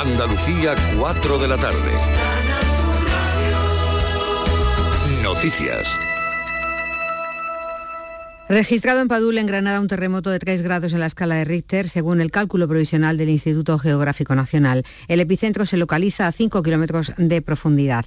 Andalucía, 0.00 0.74
4 0.98 1.38
de 1.38 1.46
la 1.46 1.58
tarde. 1.58 1.92
Noticias. 5.22 5.86
Registrado 8.48 9.02
en 9.02 9.08
Padul, 9.08 9.36
en 9.36 9.46
Granada, 9.46 9.78
un 9.78 9.88
terremoto 9.88 10.30
de 10.30 10.38
3 10.38 10.62
grados 10.62 10.94
en 10.94 11.00
la 11.00 11.06
escala 11.06 11.34
de 11.34 11.44
Richter, 11.44 11.90
según 11.90 12.22
el 12.22 12.30
cálculo 12.30 12.66
provisional 12.66 13.18
del 13.18 13.28
Instituto 13.28 13.78
Geográfico 13.78 14.34
Nacional. 14.34 14.86
El 15.06 15.20
epicentro 15.20 15.66
se 15.66 15.76
localiza 15.76 16.26
a 16.26 16.32
5 16.32 16.62
kilómetros 16.62 17.12
de 17.18 17.42
profundidad. 17.42 18.06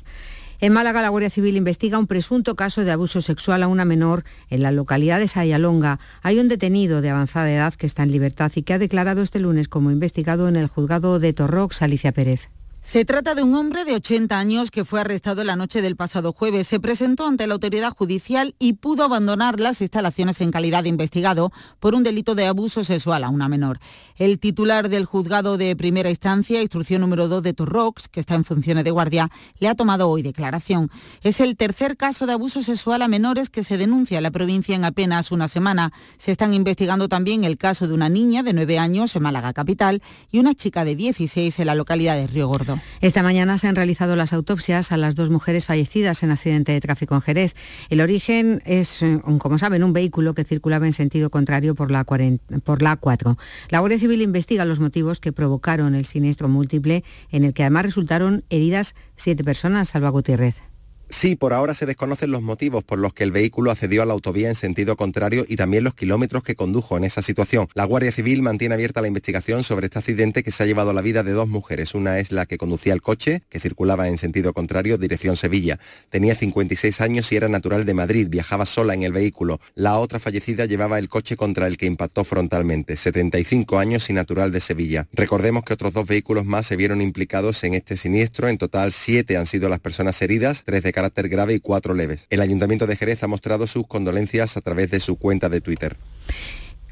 En 0.64 0.72
Málaga, 0.72 1.02
la 1.02 1.10
Guardia 1.10 1.30
Civil 1.30 1.58
investiga 1.58 2.00
un 2.00 2.08
presunto 2.08 2.56
caso 2.56 2.86
de 2.86 2.92
abuso 2.94 3.20
sexual 3.20 3.64
a 3.64 3.68
una 3.68 3.84
menor 3.84 4.24
en 4.50 4.64
la 4.64 4.72
localidad 4.72 5.20
de 5.20 5.28
Sayalonga. 5.28 6.00
Hay 6.22 6.40
un 6.40 6.48
detenido 6.48 7.02
de 7.02 7.10
avanzada 7.10 7.52
edad 7.52 7.74
que 7.74 7.86
está 7.86 8.04
en 8.04 8.14
libertad 8.14 8.50
y 8.56 8.64
que 8.64 8.74
ha 8.74 8.80
declarado 8.80 9.22
este 9.24 9.40
lunes 9.40 9.68
como 9.68 9.92
investigado 9.92 10.48
en 10.48 10.56
el 10.56 10.68
juzgado 10.68 11.20
de 11.20 11.34
Torrox, 11.34 11.82
Alicia 11.82 12.14
Pérez. 12.14 12.48
Se 12.84 13.06
trata 13.06 13.34
de 13.34 13.42
un 13.42 13.56
hombre 13.56 13.86
de 13.86 13.96
80 13.96 14.38
años 14.38 14.70
que 14.70 14.84
fue 14.84 15.00
arrestado 15.00 15.46
la 15.46 15.56
noche 15.56 15.82
del 15.82 15.96
pasado 15.96 16.34
jueves. 16.34 16.68
Se 16.68 16.82
presentó 16.82 17.26
ante 17.26 17.48
la 17.48 17.54
autoridad 17.54 17.96
judicial 17.96 18.56
y 18.60 18.74
pudo 18.74 19.04
abandonar 19.04 19.62
las 19.62 19.80
instalaciones 19.80 20.42
en 20.42 20.52
calidad 20.52 20.84
de 20.84 20.90
investigado 20.90 21.54
por 21.80 21.96
un 21.96 22.04
delito 22.04 22.36
de 22.36 22.46
abuso 22.46 22.84
sexual 22.84 23.24
a 23.24 23.30
una 23.30 23.48
menor. 23.48 23.80
El 24.18 24.38
titular 24.38 24.90
del 24.90 25.06
juzgado 25.06 25.58
de 25.58 25.78
primera 25.78 26.10
instancia, 26.10 26.62
instrucción 26.62 27.00
número 27.00 27.30
2 27.30 27.42
de 27.42 27.54
Torrox, 27.54 28.10
que 28.10 28.20
está 28.20 28.36
en 28.36 28.44
funciones 28.44 28.84
de 28.84 28.92
guardia, 28.92 29.32
le 29.60 29.70
ha 29.70 29.76
tomado 29.76 30.10
hoy 30.10 30.22
declaración. 30.22 30.92
Es 31.22 31.40
el 31.40 31.56
tercer 31.56 31.96
caso 31.96 32.26
de 32.28 32.34
abuso 32.34 32.62
sexual 32.64 33.02
a 33.02 33.08
menores 33.08 33.50
que 33.50 33.64
se 33.64 33.78
denuncia 33.78 34.18
en 34.18 34.24
la 34.24 34.32
provincia 34.32 34.76
en 34.76 34.84
apenas 34.84 35.32
una 35.32 35.48
semana. 35.48 35.94
Se 36.18 36.32
están 36.32 36.54
investigando 36.54 37.08
también 37.08 37.46
el 37.46 37.58
caso 37.58 37.88
de 37.88 37.94
una 37.94 38.10
niña 38.10 38.44
de 38.44 38.52
9 38.52 38.78
años 38.78 39.16
en 39.16 39.24
Málaga 39.24 39.54
Capital 39.54 40.04
y 40.32 40.40
una 40.40 40.54
chica 40.54 40.84
de 40.84 40.96
16 40.96 41.58
en 41.60 41.66
la 41.66 41.76
localidad 41.76 42.18
de 42.18 42.28
Río 42.28 42.50
Gordo. 42.50 42.73
Esta 43.02 43.24
mañana 43.24 43.58
se 43.58 43.68
han 43.68 43.76
realizado 43.76 44.16
las 44.16 44.34
autopsias 44.34 44.92
a 44.92 44.98
las 44.98 45.16
dos 45.16 45.30
mujeres 45.30 45.66
fallecidas 45.66 46.24
en 46.24 46.32
accidente 46.32 46.72
de 46.72 46.82
tráfico 46.82 47.16
en 47.16 47.22
Jerez. 47.22 47.54
El 47.90 48.02
origen 48.02 48.62
es, 48.66 49.02
eh, 49.02 49.20
como 49.40 49.58
saben, 49.58 49.84
un 49.84 49.94
vehículo 49.94 50.34
que 50.34 50.44
circulaba 50.44 50.86
en 50.86 50.94
sentido 50.94 51.30
contrario 51.30 51.76
por 51.76 51.92
la, 51.92 52.04
por 52.04 52.82
la 52.82 53.00
A4. 53.00 53.38
La 53.70 53.80
Guardia 53.80 54.00
Civil 54.00 54.22
investiga 54.22 54.66
los 54.66 54.80
motivos 54.80 55.20
que 55.20 55.32
provocaron 55.32 55.96
el 55.96 56.06
siniestro 56.06 56.50
múltiple, 56.50 57.04
en 57.32 57.44
el 57.44 57.54
que 57.54 57.64
además 57.64 57.84
resultaron 57.84 58.44
heridas 58.50 58.96
siete 59.16 59.44
personas, 59.44 59.90
Salva 59.90 60.10
Gutiérrez. 60.10 60.73
Sí, 61.14 61.36
por 61.36 61.54
ahora 61.54 61.76
se 61.76 61.86
desconocen 61.86 62.32
los 62.32 62.42
motivos 62.42 62.84
por 62.84 62.98
los 62.98 63.14
que 63.14 63.24
el 63.24 63.32
vehículo 63.32 63.70
accedió 63.70 64.02
a 64.02 64.06
la 64.08 64.14
autovía 64.14 64.50
en 64.50 64.56
sentido 64.56 64.98
contrario 64.98 65.46
y 65.48 65.58
también 65.58 65.84
los 65.84 65.94
kilómetros 65.94 66.44
que 66.44 66.56
condujo 66.56 66.98
en 66.98 67.04
esa 67.04 67.22
situación. 67.22 67.68
La 67.76 67.86
Guardia 67.86 68.12
Civil 68.12 68.42
mantiene 68.42 68.74
abierta 68.74 69.00
la 69.00 69.08
investigación 69.08 69.64
sobre 69.64 69.86
este 69.86 70.00
accidente 70.00 70.42
que 70.42 70.52
se 70.52 70.64
ha 70.64 70.66
llevado 70.66 70.92
la 70.92 71.02
vida 71.02 71.22
de 71.22 71.32
dos 71.32 71.48
mujeres. 71.48 71.94
Una 71.94 72.18
es 72.18 72.32
la 72.32 72.48
que 72.48 72.58
conducía 72.58 72.94
el 72.94 73.04
coche, 73.04 73.44
que 73.48 73.60
circulaba 73.60 74.08
en 74.08 74.18
sentido 74.18 74.54
contrario, 74.54 74.98
dirección 74.98 75.38
Sevilla. 75.38 75.80
Tenía 76.10 76.34
56 76.34 77.00
años 77.00 77.32
y 77.32 77.36
era 77.36 77.48
natural 77.48 77.86
de 77.86 77.94
Madrid, 77.94 78.28
viajaba 78.28 78.66
sola 78.66 78.96
en 78.96 79.04
el 79.04 79.14
vehículo. 79.14 79.62
La 79.76 80.00
otra 80.00 80.20
fallecida 80.20 80.66
llevaba 80.66 80.98
el 80.98 81.10
coche 81.10 81.38
contra 81.38 81.68
el 81.68 81.78
que 81.78 81.86
impactó 81.86 82.24
frontalmente, 82.24 82.98
75 82.98 83.78
años 83.78 84.10
y 84.10 84.14
natural 84.14 84.52
de 84.52 84.62
Sevilla. 84.62 85.08
Recordemos 85.14 85.64
que 85.64 85.76
otros 85.76 85.94
dos 85.94 86.08
vehículos 86.08 86.46
más 86.46 86.66
se 86.66 86.76
vieron 86.76 87.02
implicados 87.02 87.64
en 87.64 87.76
este 87.76 87.98
siniestro. 87.98 88.50
En 88.50 88.58
total, 88.58 88.92
siete 88.92 89.38
han 89.38 89.46
sido 89.46 89.70
las 89.70 89.80
personas 89.80 90.20
heridas, 90.24 90.64
tres 90.66 90.82
de 90.82 90.92
carácter 91.04 91.28
grave 91.28 91.54
y 91.56 91.60
cuatro 91.60 91.94
leves. 91.94 92.28
El 92.30 92.40
Ayuntamiento 92.40 92.88
de 92.88 92.96
Jerez 92.96 93.24
ha 93.24 93.28
mostrado 93.28 93.68
sus 93.68 93.86
condolencias 93.88 94.56
a 94.56 94.62
través 94.62 94.90
de 94.90 95.02
su 95.02 95.18
cuenta 95.18 95.50
de 95.50 95.60
Twitter. 95.60 95.98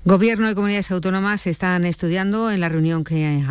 Gobierno 0.04 0.52
y 0.52 0.54
comunidades 0.54 0.92
autónomas 0.92 1.48
están 1.48 1.86
estudiando 1.86 2.52
en 2.52 2.60
la 2.60 2.68
reunión 2.68 3.06
que 3.06 3.42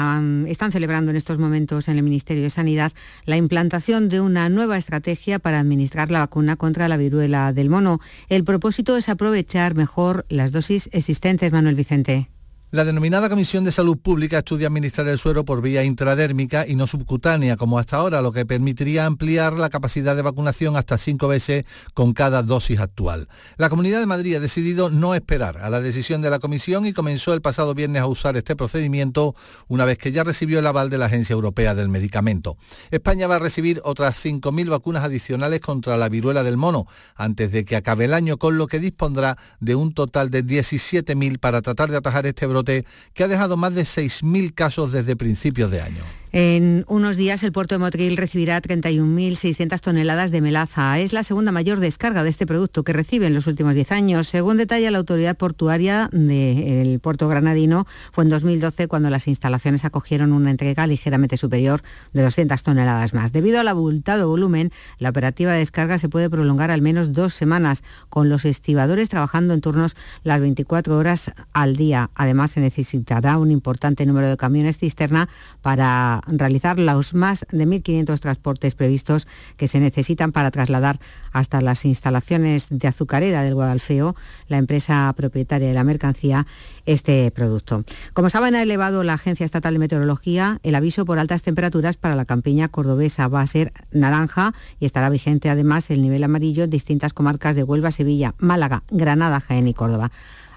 están 0.48 0.72
celebrando 0.72 1.12
en 1.12 1.16
estos 1.16 1.38
momentos 1.38 1.88
en 1.88 1.97
el 1.97 2.03
Ministerio 2.03 2.42
de 2.42 2.50
Sanidad 2.50 2.92
la 3.25 3.38
implantación 3.38 4.11
de 4.11 4.20
una 4.20 4.50
nueva 4.50 4.77
estrategia 4.77 5.38
para 5.38 5.61
administrar 5.61 6.11
la 6.11 6.19
vacuna 6.19 6.56
contra 6.56 6.88
la 6.88 6.98
viruela 6.98 7.55
del 7.55 7.70
mono. 7.70 8.00
El 8.28 8.44
propósito 8.44 8.99
es 8.99 9.09
aprovechar 9.09 9.75
mejor 9.75 10.26
las 10.28 10.53
dosis 10.53 10.91
existentes, 10.93 11.53
Manuel 11.53 11.76
Vicente. 11.76 12.28
La 12.72 12.84
denominada 12.84 13.28
Comisión 13.28 13.64
de 13.64 13.72
Salud 13.72 13.98
Pública 13.98 14.38
estudia 14.38 14.69
administrar 14.69 15.08
el 15.08 15.19
suero 15.19 15.44
por 15.44 15.60
vía 15.60 15.82
intradérmica 15.82 16.69
y 16.69 16.76
no 16.76 16.86
subcutánea, 16.86 17.56
como 17.56 17.81
hasta 17.81 17.97
ahora, 17.97 18.22
lo 18.22 18.31
que 18.31 18.47
permitiría 18.47 19.06
ampliar 19.06 19.54
la 19.54 19.70
capacidad 19.70 20.14
de 20.14 20.22
vacunación 20.22 20.76
hasta 20.76 20.97
cinco 20.97 21.26
veces 21.26 21.64
con 21.94 22.12
cada 22.12 22.44
dosis 22.44 22.78
actual. 22.78 23.26
La 23.56 23.70
Comunidad 23.70 23.98
de 23.98 24.06
Madrid 24.06 24.36
ha 24.36 24.41
decidido 24.41 24.88
no 24.88 25.16
esperar 25.16 25.58
a 25.58 25.69
la 25.69 25.81
decisión 25.81 26.22
de 26.22 26.31
la 26.31 26.38
Comisión 26.38 26.86
y 26.86 26.92
comenzó 26.92 27.34
el 27.34 27.42
pasado 27.42 27.75
viernes 27.75 28.03
a 28.03 28.06
usar 28.06 28.36
este 28.36 28.54
procedimiento 28.54 29.34
una 29.66 29.84
vez 29.84 29.98
que 29.98 30.12
ya 30.12 30.22
recibió 30.22 30.60
el 30.60 30.66
aval 30.69 30.91
de 30.91 30.98
la 30.98 31.06
Agencia 31.06 31.34
Europea 31.34 31.75
del 31.75 31.88
Medicamento. 31.88 32.56
España 32.92 33.26
va 33.26 33.34
a 33.34 33.41
recibir 33.41 33.81
otras 33.82 34.25
5.000 34.25 34.70
vacunas 34.70 35.02
adicionales 35.02 35.58
contra 35.58 35.97
la 35.97 36.08
viruela 36.08 36.44
del 36.44 36.56
mono 36.56 36.87
antes 37.16 37.50
de 37.50 37.64
que 37.64 37.75
acabe 37.75 38.04
el 38.04 38.14
año, 38.14 38.37
con 38.37 38.58
lo 38.58 38.69
que 38.69 38.78
dispondrá 38.78 39.37
de 39.58 39.75
un 39.75 39.92
total 39.92 40.31
de 40.31 40.44
17.000 40.44 41.41
para 41.41 41.62
tratar 41.62 41.91
de 41.91 41.97
atajar 41.97 42.26
este 42.26 42.47
brote 42.47 42.59
que 42.65 43.25
ha 43.25 43.28
dejado 43.28 43.56
más 43.56 43.75
de 43.75 43.82
6.000 43.82 44.54
casos 44.54 44.93
desde 44.93 45.16
principios 45.16 45.71
de 45.71 45.81
año. 45.81 46.19
En 46.32 46.84
unos 46.86 47.16
días 47.16 47.42
el 47.42 47.50
puerto 47.50 47.74
de 47.74 47.80
Motril 47.80 48.16
recibirá 48.16 48.62
31.600 48.62 49.80
toneladas 49.80 50.30
de 50.30 50.41
melaza. 50.41 51.00
Es 51.00 51.12
la 51.12 51.24
segunda 51.24 51.50
mayor 51.50 51.80
descarga 51.80 52.22
de 52.22 52.30
este 52.30 52.46
producto 52.46 52.84
que 52.84 52.92
recibe 52.92 53.26
en 53.26 53.34
los 53.34 53.48
últimos 53.48 53.74
10 53.74 53.91
años. 53.91 54.28
Según 54.28 54.56
detalla 54.56 54.92
la 54.92 54.98
autoridad 54.98 55.36
portuaria 55.36 56.08
del 56.12 57.00
puerto 57.00 57.26
granadino, 57.26 57.84
fue 58.12 58.22
en 58.22 58.30
2012 58.30 58.86
cuando 58.86 59.10
las 59.10 59.26
instalaciones 59.26 59.84
acogieron 59.84 60.32
una 60.32 60.52
entrega 60.52 60.86
ligeramente 60.86 61.36
superior 61.36 61.82
de 62.12 62.22
200 62.22 62.62
toneladas 62.62 63.12
más. 63.12 63.32
Debido 63.32 63.58
al 63.58 63.66
abultado 63.66 64.28
volumen, 64.28 64.70
la 64.98 65.10
operativa 65.10 65.52
de 65.52 65.58
descarga 65.58 65.98
se 65.98 66.08
puede 66.08 66.30
prolongar 66.30 66.70
al 66.70 66.80
menos 66.80 67.12
dos 67.12 67.34
semanas, 67.34 67.82
con 68.08 68.28
los 68.28 68.44
estibadores 68.44 69.08
trabajando 69.08 69.52
en 69.52 69.60
turnos 69.62 69.96
las 70.22 70.40
24 70.40 70.96
horas 70.96 71.32
al 71.52 71.74
día. 71.74 72.10
Además, 72.14 72.52
se 72.52 72.60
necesitará 72.60 73.36
un 73.38 73.50
importante 73.50 74.06
número 74.06 74.28
de 74.28 74.36
camiones 74.36 74.78
cisterna 74.78 75.28
para 75.60 76.19
realizar 76.26 76.78
los 76.78 77.14
más 77.14 77.47
de 77.50 77.66
1.500 77.66 78.19
transportes 78.20 78.75
previstos 78.75 79.26
que 79.56 79.69
se 79.69 79.81
necesitan 79.81 80.32
para 80.32 80.50
trasladar 80.50 80.98
hasta 81.32 81.60
las 81.60 81.84
instalaciones 81.84 82.66
de 82.70 82.88
azucarera 82.88 83.42
del 83.42 83.54
Guadalfeo, 83.54 84.16
la 84.48 84.58
empresa 84.58 85.12
propietaria 85.16 85.69
de 85.69 85.75
la 85.75 85.84
mercancía, 85.84 86.47
este 86.86 87.31
producto. 87.31 87.84
Como 88.12 88.31
saben, 88.31 88.54
ha 88.54 88.62
elevado 88.62 89.03
la 89.03 89.14
Agencia 89.14 89.44
Estatal 89.44 89.75
de 89.75 89.78
Meteorología 89.78 90.58
el 90.62 90.75
aviso 90.75 91.04
por 91.04 91.19
altas 91.19 91.42
temperaturas 91.42 91.97
para 91.97 92.16
la 92.16 92.25
campiña 92.25 92.69
cordobesa. 92.69 93.28
Va 93.28 93.42
a 93.42 93.47
ser 93.47 93.72
naranja 93.92 94.54
y 94.78 94.87
estará 94.87 95.08
vigente 95.08 95.50
además 95.50 95.91
el 95.91 96.02
nivel 96.02 96.25
amarillo 96.25 96.64
en 96.64 96.70
distintas 96.70 97.12
comarcas 97.12 97.56
de 97.56 97.62
Huelva, 97.62 97.91
Sevilla, 97.91 98.34
Málaga, 98.38 98.82
Granada, 98.91 99.41
Jaén 99.41 99.69
y 99.69 99.75
Córdoba. 99.75 100.10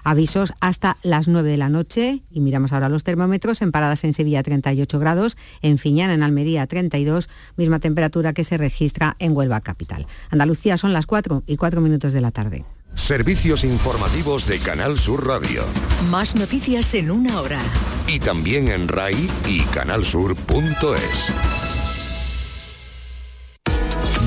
Avisos 0.04 0.52
hasta 0.60 0.98
las 1.02 1.28
9 1.28 1.50
de 1.50 1.56
la 1.56 1.70
noche 1.70 2.22
y 2.30 2.40
miramos 2.40 2.72
ahora 2.72 2.88
los 2.90 3.04
termómetros. 3.04 3.62
En 3.62 3.72
Paradas 3.72 4.04
en 4.04 4.12
Sevilla 4.12 4.42
38 4.42 4.98
grados, 4.98 5.36
en 5.62 5.78
Fiñán 5.78 6.10
en 6.10 6.22
Almería 6.22 6.66
32, 6.66 7.28
misma 7.56 7.80
temperatura 7.80 8.34
que 8.34 8.44
se 8.44 8.58
registra 8.58 9.16
en 9.18 9.34
Huelva 9.34 9.60
capital. 9.62 10.06
Andalucía 10.30 10.76
son 10.76 10.92
las 10.92 11.06
4 11.06 11.44
y 11.46 11.56
4 11.56 11.80
minutos 11.80 12.12
de 12.12 12.20
la 12.20 12.30
tarde. 12.30 12.64
Servicios 12.94 13.64
informativos 13.64 14.46
de 14.46 14.58
Canal 14.60 14.96
Sur 14.98 15.26
Radio. 15.26 15.64
Más 16.10 16.36
noticias 16.36 16.94
en 16.94 17.10
una 17.10 17.40
hora. 17.40 17.58
Y 18.06 18.20
también 18.20 18.68
en 18.68 18.86
RAI 18.86 19.28
y 19.48 19.60
canalsur.es. 19.62 21.32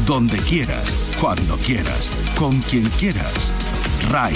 Donde 0.06 0.38
quieras, 0.40 1.18
cuando 1.20 1.56
quieras, 1.58 2.12
con 2.38 2.62
quien 2.62 2.84
quieras. 3.00 3.52
RAI 4.10 4.36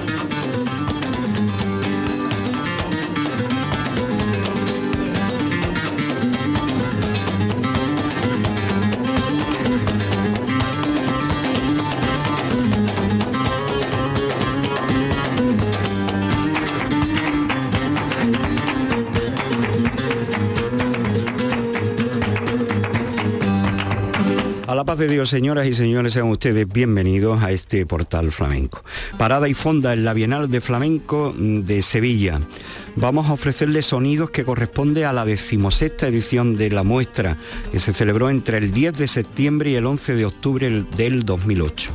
La 24.81 24.85
paz 24.85 24.97
de 24.97 25.07
Dios, 25.07 25.29
señoras 25.29 25.67
y 25.67 25.75
señores, 25.75 26.13
sean 26.13 26.25
ustedes 26.25 26.67
bienvenidos 26.67 27.43
a 27.43 27.51
este 27.51 27.85
portal 27.85 28.31
flamenco. 28.31 28.83
Parada 29.15 29.47
y 29.47 29.53
fonda 29.53 29.93
en 29.93 30.03
la 30.03 30.13
Bienal 30.13 30.49
de 30.49 30.59
Flamenco 30.59 31.35
de 31.37 31.83
Sevilla. 31.83 32.39
vamos 32.95 33.27
a 33.27 33.33
ofrecerle 33.33 33.83
sonidos 33.83 34.31
que 34.31 34.43
corresponde 34.43 35.05
a 35.05 35.13
la 35.13 35.23
decimosexta 35.23 36.07
edición 36.07 36.57
de 36.57 36.71
la 36.71 36.81
muestra, 36.81 37.37
que 37.71 37.79
se 37.79 37.93
celebró 37.93 38.31
entre 38.31 38.57
el 38.57 38.71
10 38.71 38.97
de 38.97 39.07
septiembre 39.07 39.69
y 39.69 39.75
el 39.75 39.85
11 39.85 40.15
de 40.15 40.25
octubre 40.25 40.83
del 40.97 41.25
2008. 41.25 41.93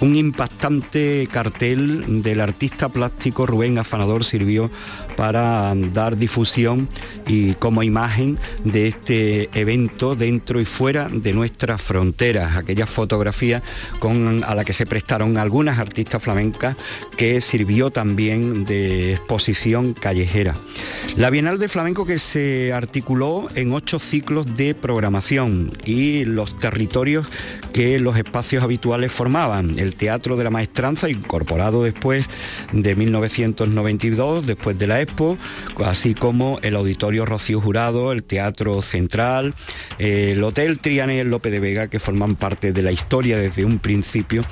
Un 0.00 0.16
impactante 0.16 1.28
cartel 1.30 2.20
del 2.22 2.40
artista 2.40 2.88
plástico 2.88 3.46
Rubén 3.46 3.78
Afanador 3.78 4.24
sirvió 4.24 4.70
para 5.16 5.74
dar 5.92 6.16
difusión 6.16 6.88
y 7.26 7.54
como 7.54 7.82
imagen 7.82 8.38
de 8.64 8.88
este 8.88 9.48
evento 9.58 10.14
dentro 10.14 10.60
y 10.60 10.64
fuera 10.64 11.08
de 11.10 11.32
nuestras 11.32 11.80
fronteras, 11.80 12.56
aquellas 12.56 12.90
fotografías 12.90 13.62
con, 13.98 14.42
a 14.44 14.54
la 14.54 14.64
que 14.64 14.72
se 14.72 14.86
prestaron 14.86 15.36
algunas 15.36 15.78
artistas 15.78 16.22
flamencas 16.22 16.76
que 17.16 17.40
sirvió 17.40 17.90
también 17.90 18.64
de 18.64 19.14
exposición 19.14 19.94
callejera. 19.94 20.54
La 21.16 21.30
Bienal 21.30 21.58
de 21.58 21.68
Flamenco 21.68 22.06
que 22.06 22.18
se 22.18 22.72
articuló 22.72 23.48
en 23.54 23.72
ocho 23.72 23.98
ciclos 23.98 24.56
de 24.56 24.74
programación 24.74 25.72
y 25.84 26.24
los 26.24 26.58
territorios 26.58 27.26
que 27.72 27.98
los 27.98 28.16
espacios 28.16 28.62
habituales 28.64 29.12
formaban. 29.12 29.78
El 29.78 29.94
Teatro 29.94 30.36
de 30.36 30.44
la 30.44 30.50
Maestranza, 30.50 31.08
incorporado 31.08 31.82
después 31.82 32.26
de 32.72 32.94
1992, 32.94 34.46
después 34.46 34.78
de 34.78 34.86
la 34.86 35.00
Así 35.84 36.14
como 36.14 36.58
el 36.62 36.76
Auditorio 36.76 37.26
Rocío 37.26 37.60
Jurado, 37.60 38.12
el 38.12 38.22
Teatro 38.22 38.82
Central, 38.82 39.54
el 39.98 40.42
Hotel 40.42 40.78
Trianel 40.78 41.30
López 41.30 41.52
de 41.52 41.60
Vega, 41.60 41.88
que 41.88 41.98
forman 41.98 42.36
parte 42.36 42.72
de 42.72 42.82
la 42.82 42.92
historia 42.92 43.38
desde 43.38 43.64
un 43.64 43.78
principio 43.78 44.42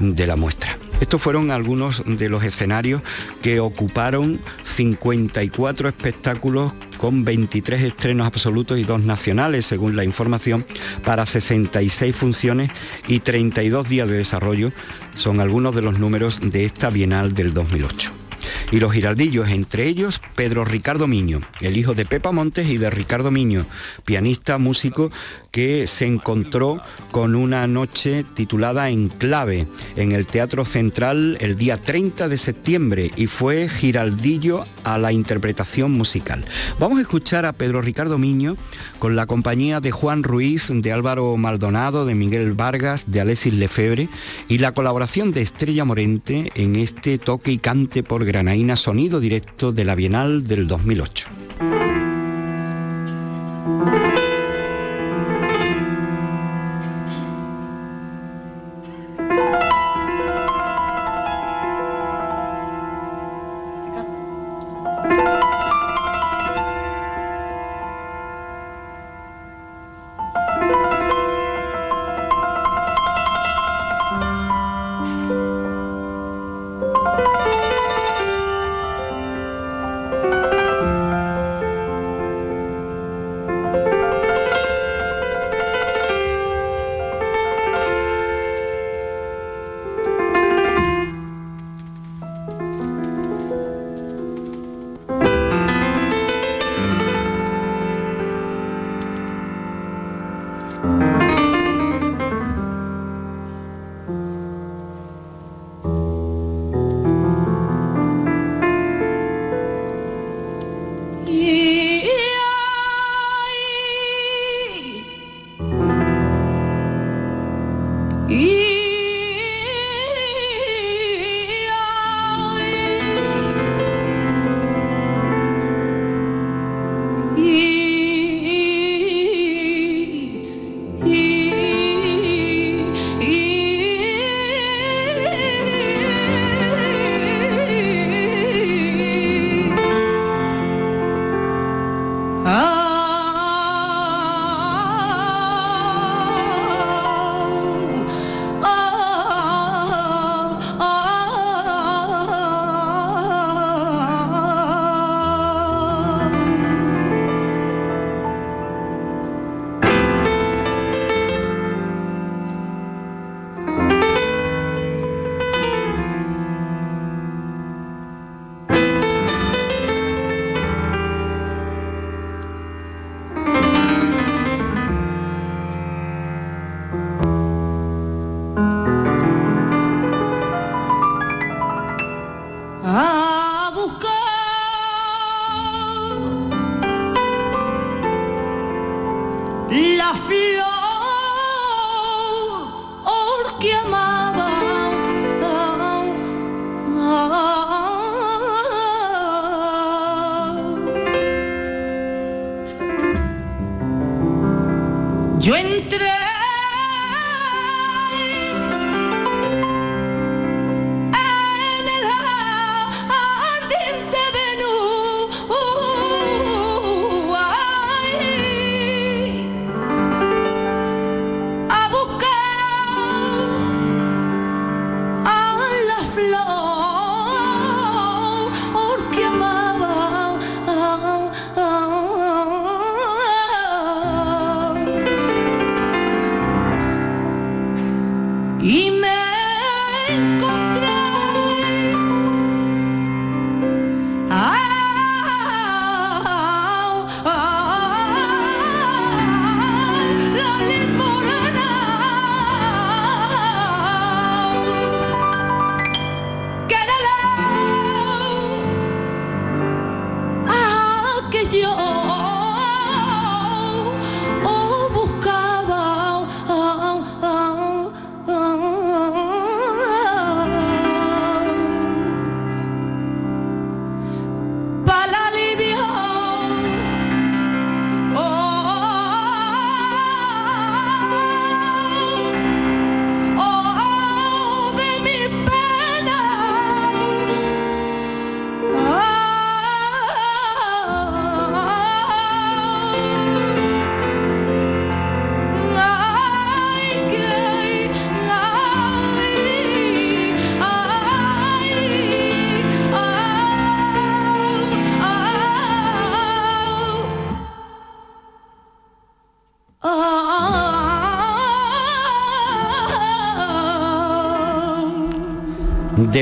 de 0.00 0.26
la 0.26 0.36
muestra. 0.36 0.76
Estos 1.00 1.20
fueron 1.20 1.50
algunos 1.50 2.02
de 2.06 2.28
los 2.28 2.44
escenarios 2.44 3.02
que 3.42 3.58
ocuparon 3.58 4.40
54 4.62 5.88
espectáculos 5.88 6.72
con 6.96 7.24
23 7.24 7.82
estrenos 7.82 8.26
absolutos 8.26 8.78
y 8.78 8.84
dos 8.84 9.00
nacionales, 9.00 9.66
según 9.66 9.96
la 9.96 10.04
información, 10.04 10.64
para 11.04 11.26
66 11.26 12.14
funciones 12.14 12.70
y 13.08 13.18
32 13.18 13.88
días 13.88 14.08
de 14.08 14.18
desarrollo. 14.18 14.70
Son 15.16 15.40
algunos 15.40 15.74
de 15.74 15.82
los 15.82 15.98
números 15.98 16.38
de 16.40 16.64
esta 16.64 16.90
Bienal 16.90 17.34
del 17.34 17.52
2008 17.52 18.21
y 18.70 18.80
los 18.80 18.92
giraldillos, 18.92 19.50
entre 19.50 19.86
ellos 19.86 20.20
Pedro 20.34 20.64
Ricardo 20.64 21.06
Miño, 21.06 21.40
el 21.60 21.76
hijo 21.76 21.94
de 21.94 22.04
Pepa 22.04 22.32
Montes 22.32 22.68
y 22.68 22.78
de 22.78 22.90
Ricardo 22.90 23.30
Miño, 23.30 23.66
pianista, 24.04 24.58
músico 24.58 25.10
que 25.52 25.86
se 25.86 26.06
encontró 26.06 26.80
con 27.10 27.34
una 27.34 27.66
noche 27.66 28.24
titulada 28.34 28.88
Enclave 28.88 29.68
en 29.96 30.12
el 30.12 30.26
Teatro 30.26 30.64
Central 30.64 31.36
el 31.40 31.56
día 31.56 31.76
30 31.76 32.28
de 32.28 32.38
septiembre 32.38 33.10
y 33.16 33.26
fue 33.26 33.68
giraldillo 33.68 34.64
a 34.82 34.96
la 34.96 35.12
interpretación 35.12 35.92
musical. 35.92 36.44
Vamos 36.80 36.98
a 36.98 37.02
escuchar 37.02 37.44
a 37.44 37.52
Pedro 37.52 37.82
Ricardo 37.82 38.16
Miño 38.16 38.56
con 38.98 39.14
la 39.14 39.26
compañía 39.26 39.80
de 39.80 39.90
Juan 39.90 40.22
Ruiz, 40.22 40.70
de 40.72 40.90
Álvaro 40.90 41.36
Maldonado, 41.36 42.06
de 42.06 42.14
Miguel 42.14 42.54
Vargas, 42.54 43.04
de 43.06 43.20
Alexis 43.20 43.52
Lefebre 43.52 44.08
y 44.48 44.56
la 44.58 44.72
colaboración 44.72 45.32
de 45.32 45.42
Estrella 45.42 45.84
Morente 45.84 46.50
en 46.54 46.76
este 46.76 47.18
toque 47.18 47.52
y 47.52 47.58
cante 47.58 48.02
por 48.02 48.24
Granaína 48.24 48.76
sonido 48.76 49.20
directo 49.20 49.70
de 49.70 49.84
la 49.84 49.94
Bienal 49.94 50.46
del 50.46 50.66
2008. 50.66 51.26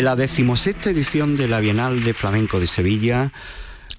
De 0.00 0.04
la 0.04 0.16
decimosexta 0.16 0.88
edición 0.88 1.36
de 1.36 1.46
la 1.46 1.60
Bienal 1.60 2.02
de 2.02 2.14
Flamenco 2.14 2.58
de 2.58 2.66
Sevilla 2.66 3.32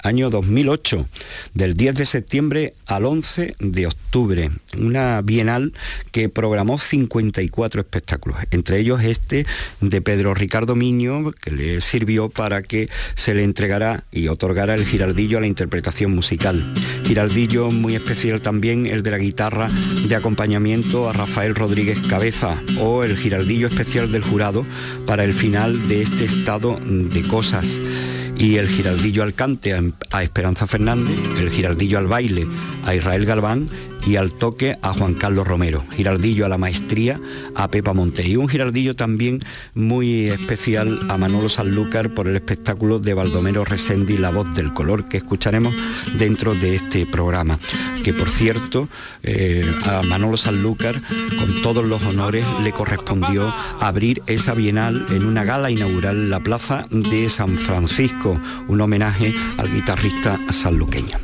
año 0.03 0.29
2008, 0.29 1.08
del 1.53 1.75
10 1.75 1.96
de 1.96 2.05
septiembre 2.05 2.74
al 2.86 3.05
11 3.05 3.55
de 3.60 3.88
octubre. 3.88 4.50
Una 4.77 5.22
bienal 5.22 5.74
que 6.12 6.29
programó 6.29 6.77
54 6.77 7.81
espectáculos, 7.81 8.38
entre 8.51 8.79
ellos 8.79 9.03
este 9.03 9.46
de 9.79 10.01
Pedro 10.01 10.34
Ricardo 10.34 10.75
Miño, 10.75 11.31
que 11.31 11.51
le 11.51 11.81
sirvió 11.81 12.29
para 12.29 12.63
que 12.63 12.89
se 13.15 13.34
le 13.34 13.43
entregara 13.43 14.03
y 14.12 14.27
otorgara 14.27 14.75
el 14.75 14.86
giraldillo 14.86 15.38
a 15.38 15.41
la 15.41 15.48
interpretación 15.48 16.13
musical. 16.13 16.74
Giraldillo 17.05 17.72
muy 17.72 17.96
especial 17.96 18.41
también 18.41 18.86
el 18.88 19.03
de 19.03 19.12
la 19.12 19.17
guitarra 19.17 19.67
de 20.08 20.15
acompañamiento 20.15 21.10
a 21.10 21.13
Rafael 21.13 21.55
Rodríguez 21.55 22.00
Cabeza 22.08 22.62
o 22.79 23.03
el 23.03 23.17
giraldillo 23.17 23.67
especial 23.67 24.12
del 24.12 24.24
jurado 24.24 24.65
para 25.05 25.24
el 25.24 25.34
final 25.34 25.88
de 25.88 26.01
este 26.01 26.25
estado 26.25 26.79
de 26.81 27.22
cosas 27.24 27.65
y 28.38 28.58
el 28.58 28.68
giraldillo 28.68 29.24
al 29.24 29.34
cante 29.34 29.74
a, 29.74 30.24
Esperanza 30.24 30.68
Fernández, 30.68 31.18
el 31.38 31.50
giraldillo 31.50 31.98
al 31.98 32.08
baile 32.08 32.48
a 32.86 32.96
Israel 32.96 33.26
Galván 33.26 33.70
y 34.05 34.15
al 34.15 34.34
toque 34.34 34.77
a 34.81 34.93
Juan 34.93 35.13
Carlos 35.13 35.48
Romero. 35.48 35.84
Giraldillo 35.96 36.46
a 36.46 36.50
la 36.50 36.58
maestría 36.58 37.20
a 37.55 37.70
Pepa 37.70 37.93
Monte 37.93 38.27
y 38.27 38.36
un 38.36 38.48
giraldillo 38.48 38.96
también 38.96 39.39
muy 39.74 40.29
especial 40.29 41.00
a 41.10 41.17
Manolo 41.17 41.50
Sanlúcar 41.50 42.13
por 42.13 42.27
el 42.27 42.36
espectáculo 42.36 43.00
de 43.00 43.13
Baldomero 43.13 43.65
Resendi, 43.65 44.17
La 44.17 44.29
voz 44.29 44.53
del 44.53 44.74
color, 44.74 45.05
que 45.05 45.17
escucharemos 45.17 45.74
dentro 46.17 46.55
de 46.55 46.75
este 46.75 47.05
programa. 47.05 47.60
Que 48.03 48.13
por 48.13 48.29
cierto, 48.29 48.89
eh, 49.24 49.70
a 49.86 50.01
Manolo 50.03 50.38
Sanlúcar, 50.38 51.01
con 51.38 51.62
todos 51.62 51.86
los 51.86 52.03
honores, 52.03 52.46
le 52.63 52.72
correspondió 52.72 53.53
abrir 53.79 54.22
esa 54.27 54.53
bienal 54.53 55.05
en 55.10 55.25
una 55.25 55.43
gala 55.43 55.70
inaugural 55.70 56.15
en 56.15 56.29
la 56.29 56.39
plaza 56.39 56.88
de 56.89 57.29
San 57.29 57.58
Francisco, 57.58 58.39
un 58.67 58.81
homenaje 58.81 59.34
al 59.58 59.72
guitarrista 59.72 60.39
sanluqueño. 60.50 61.17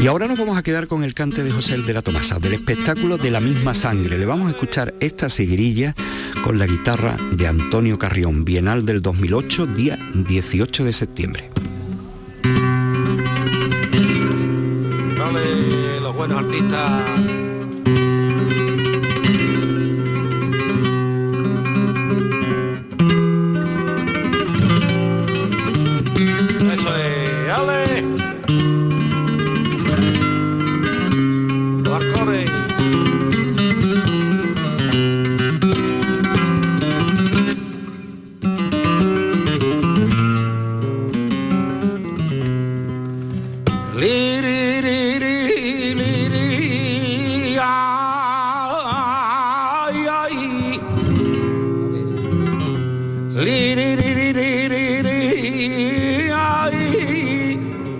Y 0.00 0.06
ahora 0.06 0.26
nos 0.26 0.38
vamos 0.38 0.58
a 0.58 0.62
quedar 0.62 0.86
con 0.86 1.04
el 1.04 1.14
cante 1.14 1.42
de 1.42 1.50
José 1.50 1.78
de 1.78 1.92
la 1.92 2.02
Tomasa, 2.02 2.38
del 2.38 2.54
espectáculo 2.54 3.16
de 3.16 3.30
la 3.30 3.40
misma 3.40 3.74
sangre. 3.74 4.18
Le 4.18 4.26
vamos 4.26 4.48
a 4.48 4.50
escuchar 4.50 4.94
esta 5.00 5.28
seguirilla 5.28 5.94
con 6.42 6.58
la 6.58 6.66
guitarra 6.66 7.16
de 7.32 7.46
Antonio 7.46 7.98
Carrión, 7.98 8.44
Bienal 8.44 8.84
del 8.84 9.00
2008, 9.00 9.66
día 9.66 9.98
18 10.14 10.84
de 10.84 10.92
septiembre. 10.92 11.50
Dale, 15.16 16.00
los 16.00 16.14
buenos 16.14 16.38
artistas 16.38 17.43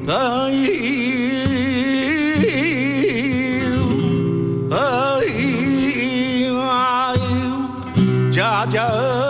Ay, 0.07 0.69
ay, 4.71 5.31
ay, 6.61 7.23
ya, 8.31 8.67
ya. 8.71 9.24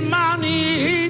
money. 0.00 1.03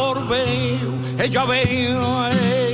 Pa' 0.00 0.14
volver 0.14 0.80
yo 1.30 2.00
a 2.24 2.69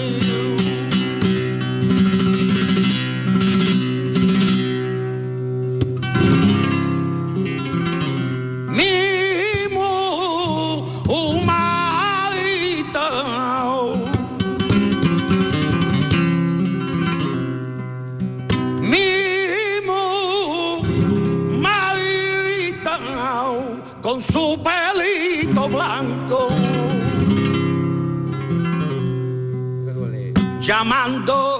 llamando 30.66 31.55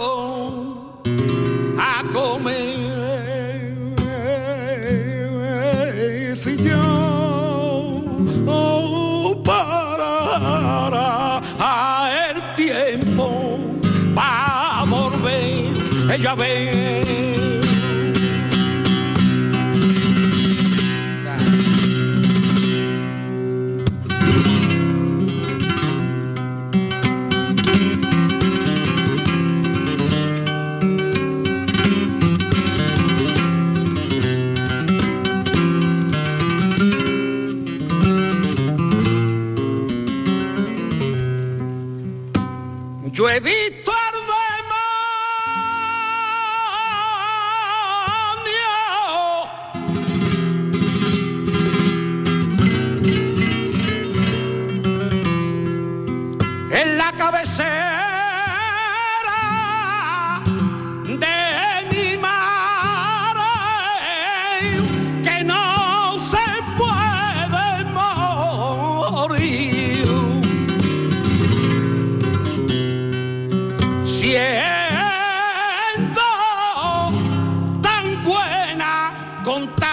con 79.47 79.71
tanto 79.77 79.87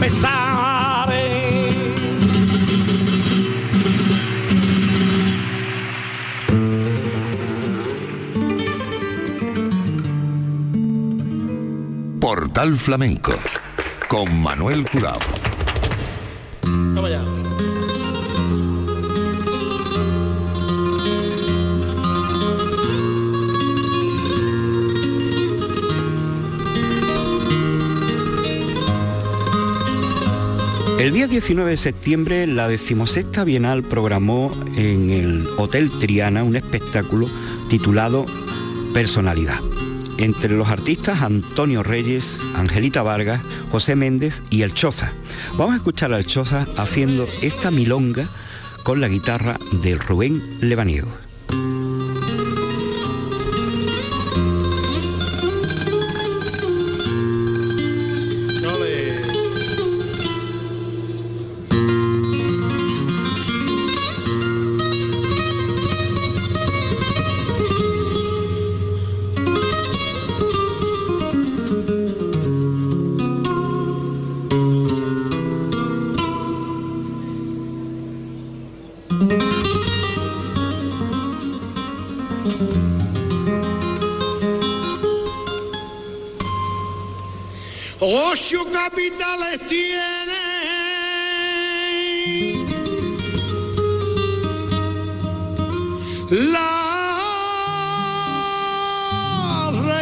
pesare. 0.00 1.52
Portal 12.18 12.76
Flamenco 12.76 13.34
con 14.08 14.40
Manuel 14.40 14.88
Curao. 14.90 15.18
Vamos 16.62 17.04
allá. 17.04 17.43
El 31.04 31.12
día 31.12 31.26
19 31.26 31.72
de 31.72 31.76
septiembre, 31.76 32.46
la 32.46 32.66
decimosexta 32.66 33.44
Bienal 33.44 33.82
programó 33.82 34.50
en 34.74 35.10
el 35.10 35.46
Hotel 35.58 35.90
Triana 36.00 36.42
un 36.42 36.56
espectáculo 36.56 37.28
titulado 37.68 38.24
Personalidad. 38.94 39.60
Entre 40.16 40.54
los 40.54 40.70
artistas 40.70 41.20
Antonio 41.20 41.82
Reyes, 41.82 42.38
Angelita 42.54 43.02
Vargas, 43.02 43.42
José 43.70 43.96
Méndez 43.96 44.42
y 44.48 44.62
El 44.62 44.72
Choza. 44.72 45.12
Vamos 45.58 45.74
a 45.74 45.76
escuchar 45.76 46.14
al 46.14 46.24
Choza 46.24 46.66
haciendo 46.78 47.28
esta 47.42 47.70
milonga 47.70 48.26
con 48.82 49.02
la 49.02 49.08
guitarra 49.08 49.58
de 49.82 49.96
Rubén 49.96 50.42
Lebaniego. 50.62 51.23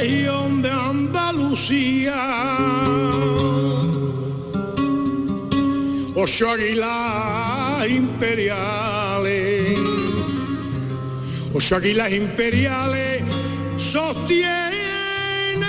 Región 0.02 0.62
de 0.62 0.70
Andalucía. 0.70 2.14
Ocho 6.14 6.50
águilas 6.50 7.88
imperiales. 7.88 9.78
Ocho 11.54 11.76
águilas 11.76 12.12
imperiales 12.12 13.22
sostienen 13.78 15.60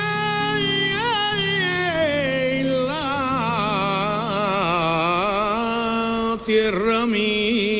la 2.88 3.18
tierra 6.46 7.06
mía. 7.06 7.73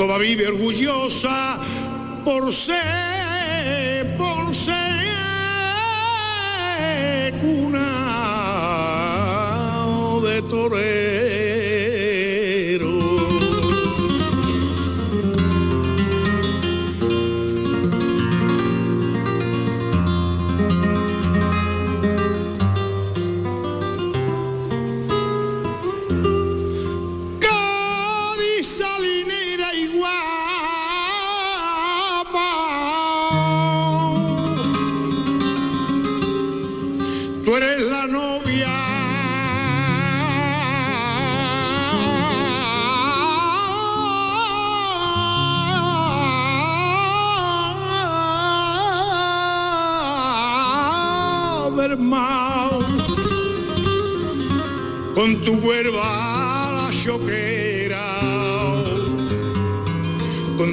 Córdoba 0.00 0.16
vive 0.16 0.48
orgullosa 0.48 1.60
por 2.24 2.50
ser, 2.54 2.99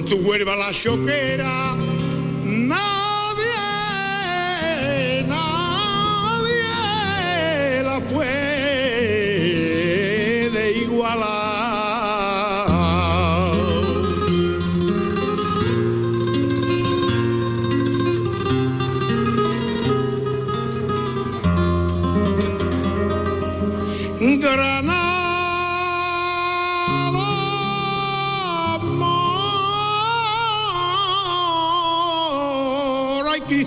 tu 0.08 0.18
huerva 0.18 0.56
la 0.56 0.72
choquera, 0.72 1.76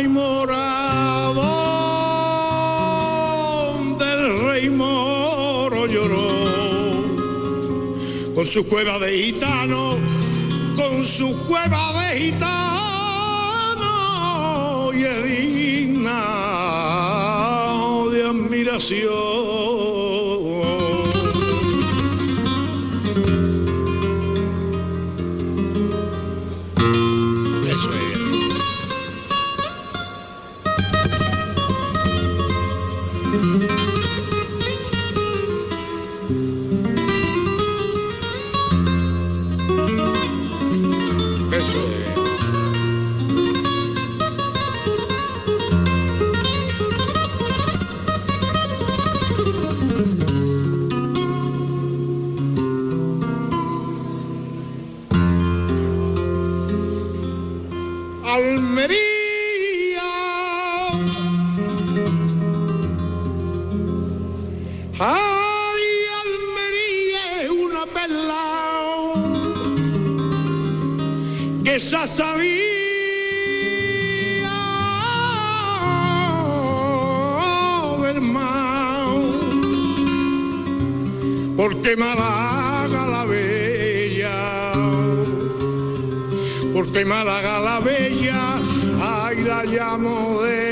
y 0.00 0.08
morado 0.08 1.42
del 3.98 4.40
rey 4.46 4.70
moro 4.70 5.86
lloró 5.86 6.28
con 8.34 8.46
su 8.46 8.64
cueva 8.66 8.98
de 8.98 9.18
gitano, 9.18 9.98
con 10.76 11.04
su 11.04 11.36
cueva 11.46 11.92
de 12.02 12.18
gitano 12.18 12.49
You. 18.88 19.39
Ay, 65.02 65.82
Almería 66.22 67.42
es 67.42 67.50
una 67.50 67.86
perla. 67.86 68.44
Que 71.64 71.80
se 71.80 72.06
sabía 72.06 72.80
porque 81.56 81.94
Málaga 81.94 83.06
la 83.06 83.24
bella, 83.26 84.72
porque 86.72 87.04
Málaga 87.04 87.60
la 87.60 87.80
bella, 87.80 88.56
ay 89.02 89.44
la 89.44 89.64
llamo 89.64 90.40
de 90.42 90.69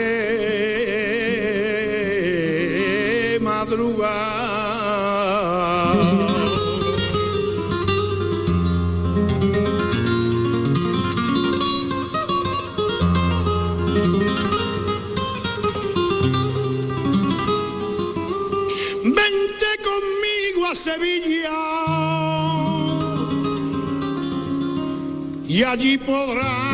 Vente 19.05 19.71
conmigo 19.83 20.67
a 20.67 20.75
Sevilla. 20.75 21.59
Y 25.47 25.63
allí 25.65 25.99
podrás 25.99 26.68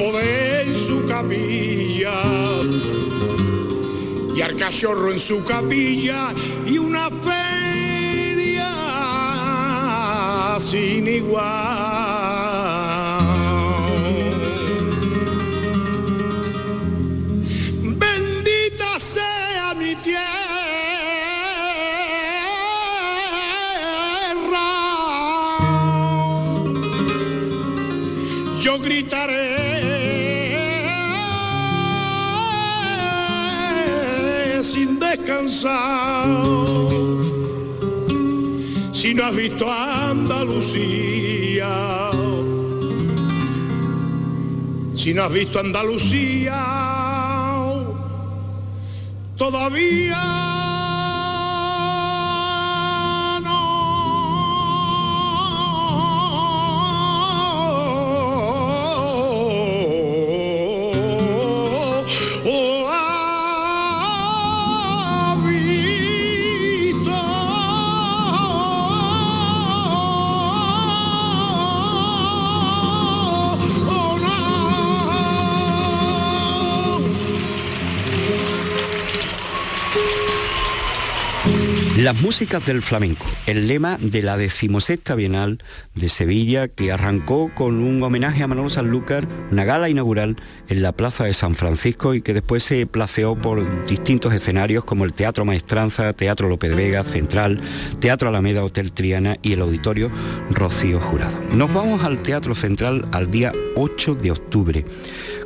poder 0.00 0.66
en 0.66 0.74
su 0.74 1.04
capilla 1.04 2.14
y 4.34 4.40
al 4.40 4.56
cachorro 4.56 5.12
en 5.12 5.18
su 5.18 5.44
capilla 5.44 6.32
y 6.66 6.78
una 6.78 7.10
feria 7.10 8.70
sin 10.58 11.06
igual. 11.06 11.79
Si 38.92 39.14
no 39.14 39.24
has 39.24 39.36
visto 39.36 39.70
Andalucía, 39.70 41.68
si 44.94 45.12
no 45.12 45.24
has 45.24 45.32
visto 45.32 45.60
Andalucía, 45.60 46.64
todavía 49.36 50.59
Las 82.10 82.22
músicas 82.22 82.66
del 82.66 82.82
flamenco, 82.82 83.24
el 83.46 83.68
lema 83.68 83.96
de 84.00 84.24
la 84.24 84.36
decimosexta 84.36 85.14
Bienal 85.14 85.62
de 85.94 86.08
Sevilla 86.08 86.66
que 86.66 86.90
arrancó 86.90 87.52
con 87.54 87.84
un 87.84 88.02
homenaje 88.02 88.42
a 88.42 88.48
Manolo 88.48 88.68
Sanlúcar, 88.68 89.28
una 89.52 89.64
gala 89.64 89.88
inaugural 89.88 90.34
en 90.66 90.82
la 90.82 90.90
Plaza 90.90 91.22
de 91.22 91.34
San 91.34 91.54
Francisco 91.54 92.14
y 92.14 92.20
que 92.20 92.34
después 92.34 92.64
se 92.64 92.84
placeó 92.86 93.36
por 93.36 93.86
distintos 93.86 94.34
escenarios 94.34 94.84
como 94.84 95.04
el 95.04 95.12
Teatro 95.12 95.44
Maestranza, 95.44 96.12
Teatro 96.12 96.48
López 96.48 96.70
de 96.70 96.76
Vega, 96.76 97.04
Central, 97.04 97.60
Teatro 98.00 98.28
Alameda, 98.28 98.64
Hotel 98.64 98.90
Triana 98.90 99.36
y 99.40 99.52
el 99.52 99.60
Auditorio 99.60 100.10
Rocío 100.50 100.98
Jurado. 100.98 101.38
Nos 101.54 101.72
vamos 101.72 102.02
al 102.02 102.24
Teatro 102.24 102.56
Central 102.56 103.08
al 103.12 103.30
día 103.30 103.52
8 103.76 104.16
de 104.16 104.32
octubre. 104.32 104.84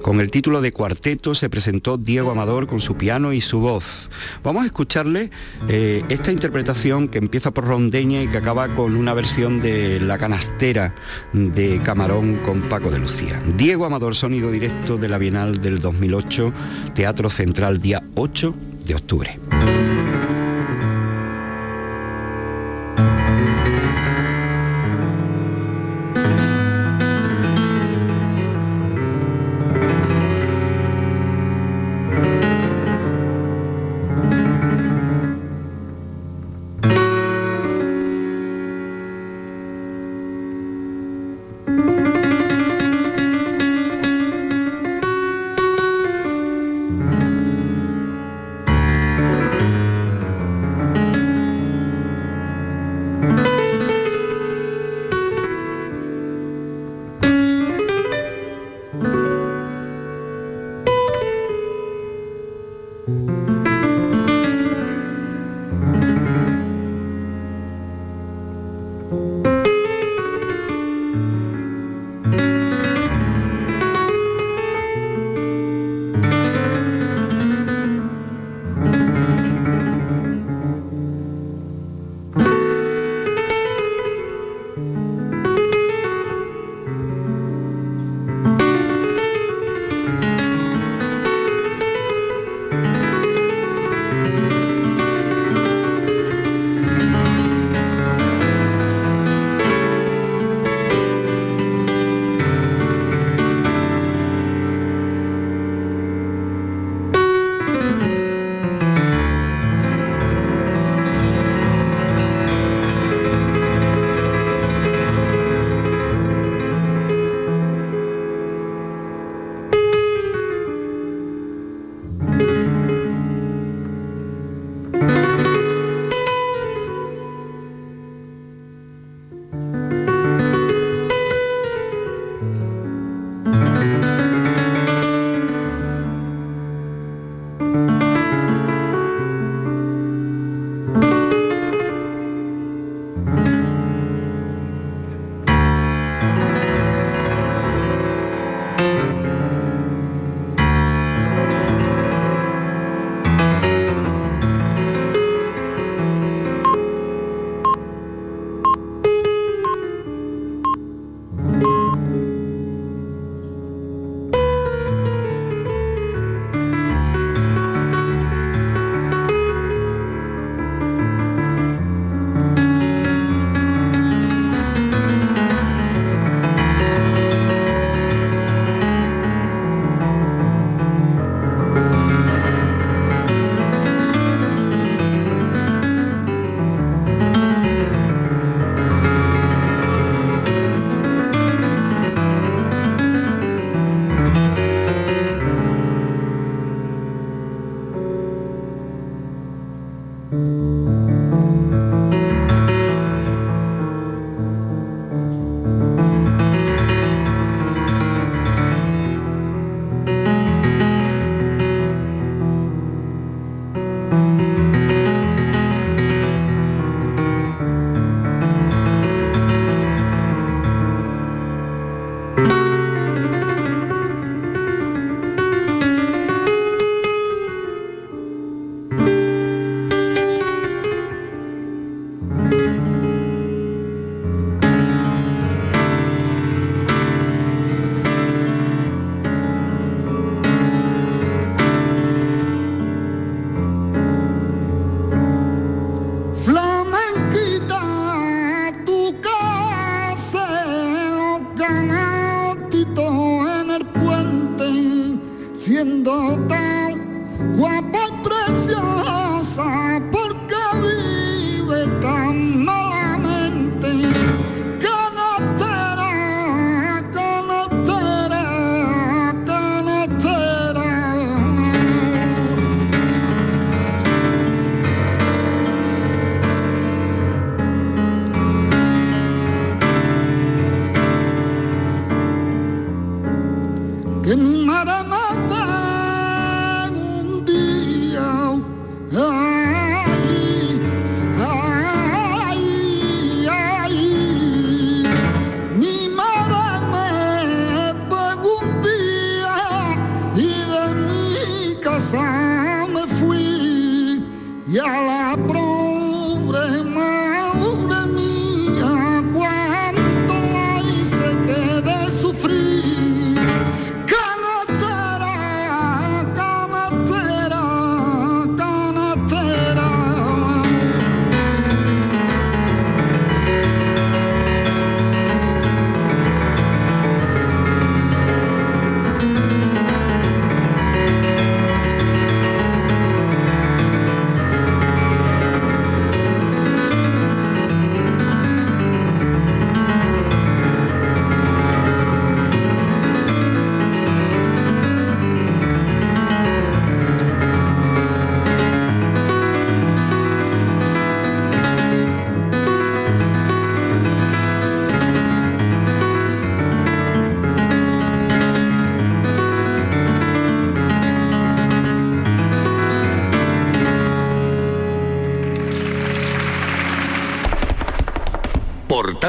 Con 0.05 0.21
el 0.21 0.31
título 0.31 0.61
de 0.61 0.71
cuarteto 0.71 1.35
se 1.35 1.49
presentó 1.49 1.97
Diego 1.97 2.31
Amador 2.31 2.67
con 2.67 2.83
su 2.83 2.95
piano 2.95 3.33
y 3.33 3.40
su 3.40 3.61
voz. 3.61 4.11
Vamos 4.43 4.64
a 4.64 4.67
escucharle 4.67 5.31
eh, 5.67 6.05
esta 6.11 6.31
interpretación 6.31 7.09
que 7.09 7.17
empieza 7.17 7.53
por 7.53 7.64
rondeña 7.64 8.21
y 8.21 8.29
que 8.29 8.37
acaba 8.37 8.69
con 8.69 8.97
una 8.97 9.14
versión 9.14 9.62
de 9.62 10.01
La 10.01 10.19
canastera 10.19 10.95
de 11.33 11.81
Camarón 11.83 12.37
con 12.45 12.61
Paco 12.69 12.90
de 12.90 12.99
Lucía. 12.99 13.43
Diego 13.57 13.87
Amador, 13.87 14.14
sonido 14.14 14.51
directo 14.51 14.99
de 14.99 15.09
la 15.09 15.17
Bienal 15.17 15.62
del 15.62 15.79
2008, 15.79 16.53
Teatro 16.95 17.31
Central, 17.31 17.81
día 17.81 18.03
8 18.14 18.55
de 18.85 18.95
octubre. 18.97 19.40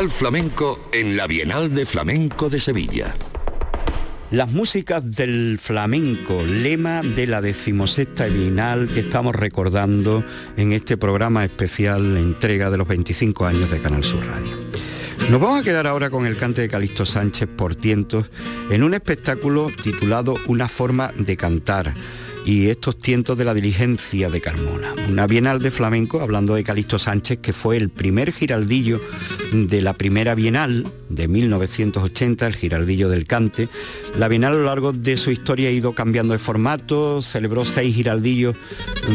Flamenco 0.10 0.90
en 0.92 1.18
la 1.18 1.26
Bienal 1.26 1.74
de 1.74 1.86
Flamenco 1.86 2.50
de 2.50 2.60
Sevilla. 2.60 3.16
Las 4.32 4.52
músicas 4.52 5.16
del 5.16 5.58
flamenco, 5.62 6.44
lema 6.44 7.02
de 7.02 7.26
la 7.28 7.42
decimosexta 7.42 8.26
Bienal 8.26 8.88
que 8.88 9.00
estamos 9.00 9.36
recordando 9.36 10.24
en 10.58 10.74
este 10.74 10.98
programa 10.98 11.44
especial, 11.44 12.18
entrega 12.18 12.70
de 12.70 12.78
los 12.78 12.88
25 12.88 13.46
años 13.46 13.72
de 13.72 13.80
Canal 13.80 14.04
Sur 14.04 14.26
Radio. 14.26 14.52
Nos 15.30 15.42
vamos 15.42 15.62
a 15.62 15.64
quedar 15.64 15.88
ahora 15.88 16.10
con 16.10 16.26
el 16.26 16.38
cante 16.38 16.62
de 16.62 16.70
Calixto 16.70 17.06
Sánchez 17.06 17.50
por 17.56 17.76
tientos 17.76 18.30
en 18.70 18.84
un 18.84 18.94
espectáculo 18.94 19.68
titulado 19.82 20.36
Una 20.48 20.68
forma 20.68 21.12
de 21.18 21.36
cantar 21.36 21.94
y 22.46 22.70
estos 22.70 23.00
tientos 23.00 23.38
de 23.38 23.46
la 23.46 23.54
diligencia 23.54 24.30
de 24.30 24.40
Carmona. 24.40 24.94
Una 25.10 25.26
bienal 25.26 25.60
de 25.60 25.72
flamenco, 25.72 26.22
hablando 26.22 26.54
de 26.54 26.64
Calixto 26.64 27.00
Sánchez, 27.00 27.40
que 27.40 27.54
fue 27.54 27.78
el 27.78 27.90
primer 27.90 28.32
giraldillo 28.32 29.02
de 29.52 29.82
la 29.82 29.94
primera 29.94 30.36
bienal 30.36 30.92
de 31.10 31.28
1980, 31.28 32.48
el 32.48 32.56
giraldillo 32.56 33.10
del 33.10 33.26
cante. 33.26 33.70
La 34.18 34.28
bienal 34.28 34.54
a 34.54 34.58
lo 34.58 34.66
largo 34.66 34.92
de 34.92 35.18
su 35.18 35.32
historia 35.32 35.70
ha 35.70 35.72
ido 35.72 35.94
cambiando 35.94 36.34
de 36.34 36.40
formato, 36.40 37.22
celebró 37.22 37.66
seis 37.66 37.96
giraldillos, 37.96 38.56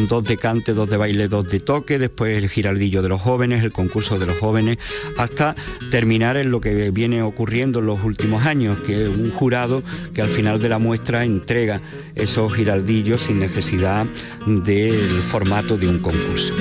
dos 0.09 0.25
de 0.25 0.37
cante, 0.37 0.73
dos 0.73 0.88
de 0.88 0.97
baile, 0.97 1.29
dos 1.29 1.49
de 1.49 1.61
toque, 1.61 1.99
después 1.99 2.37
el 2.37 2.49
giraldillo 2.49 3.03
de 3.03 3.09
los 3.09 3.21
jóvenes, 3.21 3.64
el 3.64 3.72
concurso 3.72 4.18
de 4.18 4.26
los 4.26 4.39
jóvenes, 4.39 4.78
hasta 5.16 5.57
terminar 5.91 6.37
en 6.37 6.51
lo 6.51 6.61
que 6.61 6.91
viene 6.91 7.22
ocurriendo 7.22 7.81
en 7.81 7.87
los 7.87 8.03
últimos 8.05 8.47
años, 8.47 8.78
que 8.81 9.05
es 9.05 9.16
un 9.16 9.31
jurado 9.33 9.83
que 10.14 10.22
al 10.22 10.28
final 10.28 10.61
de 10.61 10.68
la 10.68 10.78
muestra 10.78 11.24
entrega 11.24 11.81
esos 12.14 12.53
giraldillos 12.55 13.22
sin 13.22 13.41
necesidad 13.41 14.07
del 14.47 15.22
formato 15.22 15.76
de 15.76 15.89
un 15.89 15.99
concurso. 15.99 16.55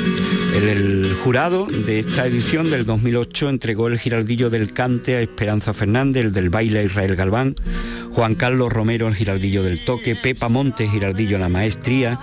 El, 0.55 0.67
el 0.67 1.13
jurado 1.23 1.67
de 1.67 1.99
esta 1.99 2.25
edición 2.25 2.69
del 2.69 2.85
2008 2.85 3.49
entregó 3.59 3.89
el 3.89 3.99
giraldillo 3.99 4.49
del 4.49 4.71
cante 4.71 5.17
a 5.17 5.21
Esperanza 5.21 5.73
Fernández, 5.73 6.23
el 6.23 6.31
del 6.31 6.49
baile 6.49 6.79
a 6.79 6.83
Israel 6.83 7.17
Galván, 7.17 7.55
Juan 8.13 8.35
Carlos 8.35 8.71
Romero 8.71 9.09
el 9.09 9.15
giraldillo 9.15 9.63
del 9.63 9.83
toque, 9.83 10.15
Pepa 10.15 10.47
Montes 10.47 10.89
giraldillo 10.89 11.37
la 11.37 11.49
maestría, 11.49 12.17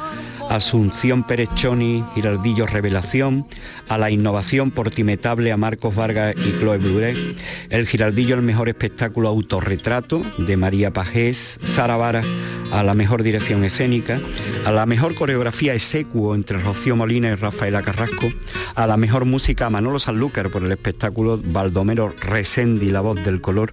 Asunción 0.51 1.25
Pérez 1.25 1.49
Choni, 1.55 2.05
Giraldillo 2.15 2.67
Revelación, 2.67 3.47
a 3.89 3.99
la 3.99 4.11
innovación 4.11 4.71
portimetable 4.71 5.53
a 5.53 5.57
Marcos 5.57 5.95
Vargas 5.95 6.35
y 6.37 6.59
Chloe 6.59 6.79
Bluret, 6.79 7.17
el 7.69 7.87
Giraldillo 7.87 8.37
el 8.37 8.43
mejor 8.43 8.69
espectáculo 8.69 9.29
autorretrato 9.29 10.23
de 10.39 10.57
María 10.57 10.93
Pajés, 10.93 11.59
Sara 11.65 11.97
Vara 11.97 12.23
a 12.73 12.83
la 12.83 12.95
mejor 12.95 13.23
dirección 13.23 13.65
escénica, 13.65 14.21
a 14.65 14.73
la 14.73 14.87
mejor 14.87 15.15
coreografía 15.15 15.75
execuo 15.75 16.35
entre 16.35 16.59
Rocío 16.59 16.97
Molina 16.97 17.29
y 17.29 17.35
Rafaela 17.35 17.83
Carrasco, 17.83 18.27
a 18.75 18.87
la 18.87 18.97
mejor 18.97 19.25
música 19.25 19.67
a 19.67 19.71
Manolo 19.71 19.99
Sanlúcar 19.99 20.51
por 20.51 20.63
el 20.63 20.73
espectáculo 20.73 21.41
Baldomero 21.43 22.15
Resendi, 22.21 22.91
la 22.91 23.01
voz 23.01 23.23
del 23.25 23.41
color, 23.41 23.73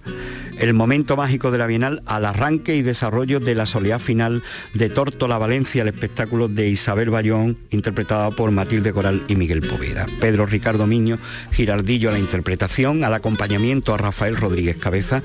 el 0.58 0.74
momento 0.74 1.16
mágico 1.16 1.50
de 1.50 1.58
la 1.58 1.66
Bienal 1.66 2.02
al 2.06 2.24
arranque 2.24 2.76
y 2.76 2.82
desarrollo 2.82 3.40
de 3.40 3.54
la 3.54 3.66
soleá 3.66 3.98
final 3.98 4.42
de 4.72 4.88
Tórtola 4.88 5.38
Valencia, 5.38 5.82
el 5.82 5.88
espectáculo 5.88 6.48
de 6.48 6.68
Isabel 6.68 7.10
Bayón, 7.10 7.58
interpretada 7.70 8.30
por 8.30 8.50
Matilde 8.50 8.92
Coral 8.92 9.24
y 9.28 9.36
Miguel 9.36 9.62
Poveda. 9.62 10.06
Pedro 10.20 10.46
Ricardo 10.46 10.86
Miño, 10.86 11.18
Giraldillo 11.52 12.10
a 12.10 12.12
la 12.12 12.18
interpretación, 12.18 13.04
al 13.04 13.14
acompañamiento 13.14 13.94
a 13.94 13.98
Rafael 13.98 14.36
Rodríguez 14.36 14.76
Cabeza 14.76 15.22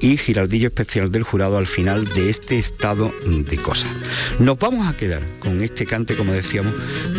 y 0.00 0.16
Giraldillo 0.16 0.68
especial 0.68 1.12
del 1.12 1.22
jurado 1.22 1.58
al 1.58 1.66
final 1.66 2.06
de 2.06 2.30
este 2.30 2.58
estado 2.58 3.12
de 3.26 3.56
cosas. 3.58 3.90
Nos 4.38 4.58
vamos 4.58 4.86
a 4.86 4.96
quedar 4.96 5.22
con 5.38 5.62
este 5.62 5.86
cante, 5.86 6.16
como 6.16 6.32
decíamos, 6.32 6.74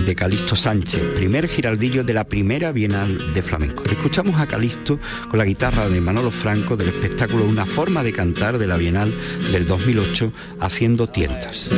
de 0.06 0.16
Calixto 0.16 0.56
Sánchez, 0.56 1.02
primer 1.16 1.48
Giraldillo 1.48 2.04
de 2.04 2.14
la 2.14 2.26
primera 2.26 2.72
Bienal 2.72 3.34
de 3.34 3.42
Flamenco. 3.42 3.84
Escuchamos 3.86 4.40
a 4.40 4.48
Calixto 4.48 5.00
con 5.30 5.38
la 5.38 5.46
guitarra 5.46 5.90
de 5.90 6.02
Manolo 6.02 6.32
Franco 6.32 6.76
del 6.76 6.90
espectáculo 6.90 7.53
Una 7.54 7.68
forma 7.68 8.02
de 8.02 8.12
cantar 8.12 8.58
de 8.58 8.66
la 8.66 8.78
Bienal 8.78 9.14
del 9.52 9.68
2008 9.68 10.34
haciendo 10.60 11.06
tientas. 11.06 11.70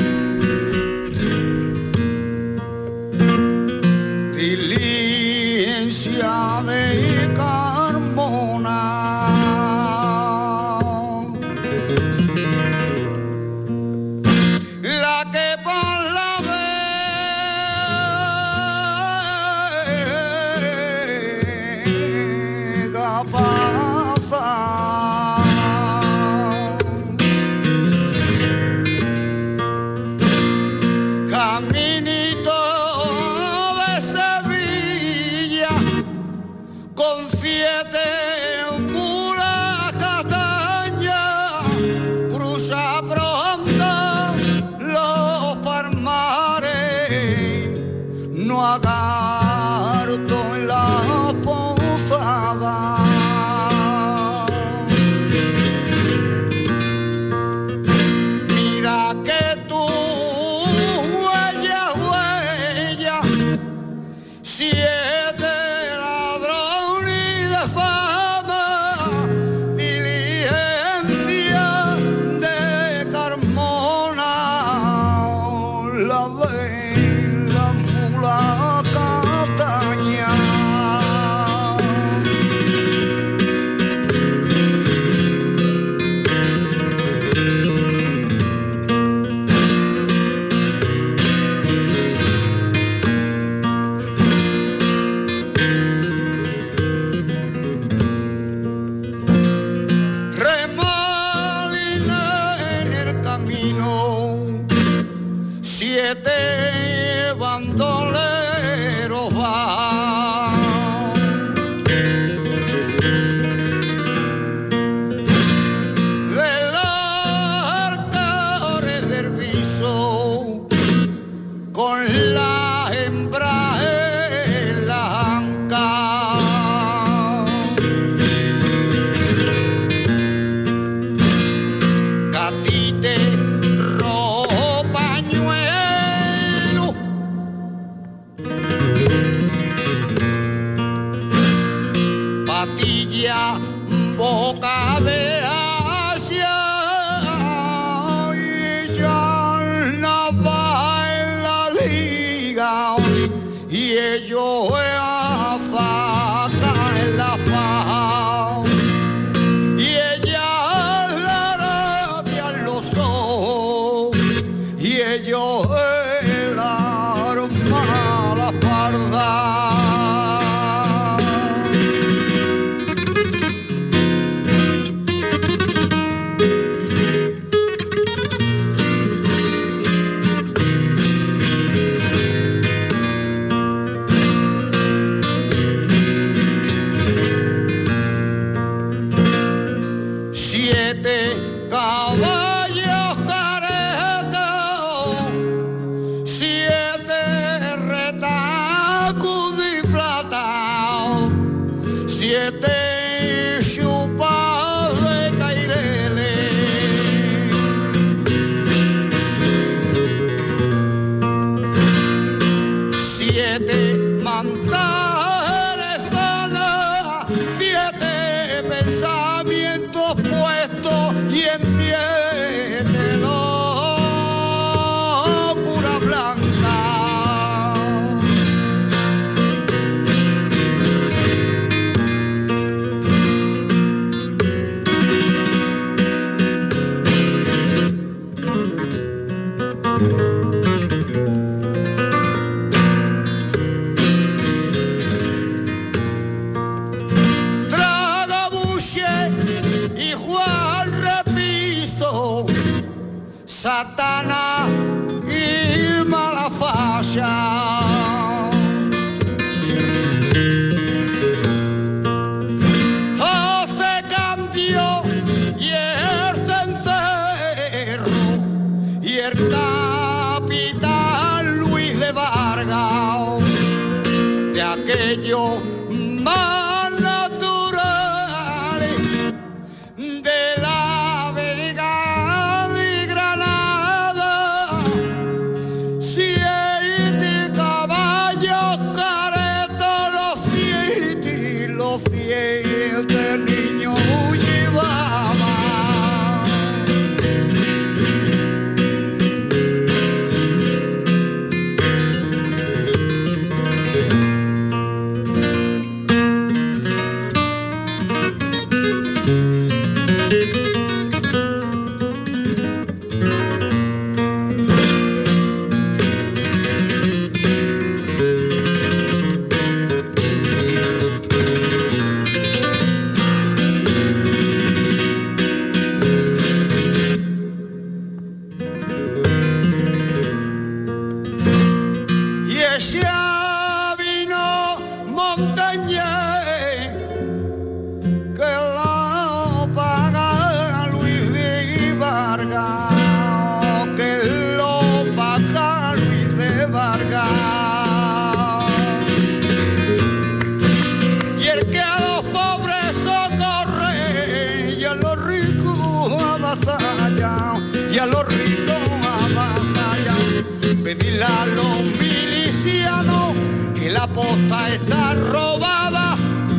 está 364.76 365.14
robada, 365.14 366.18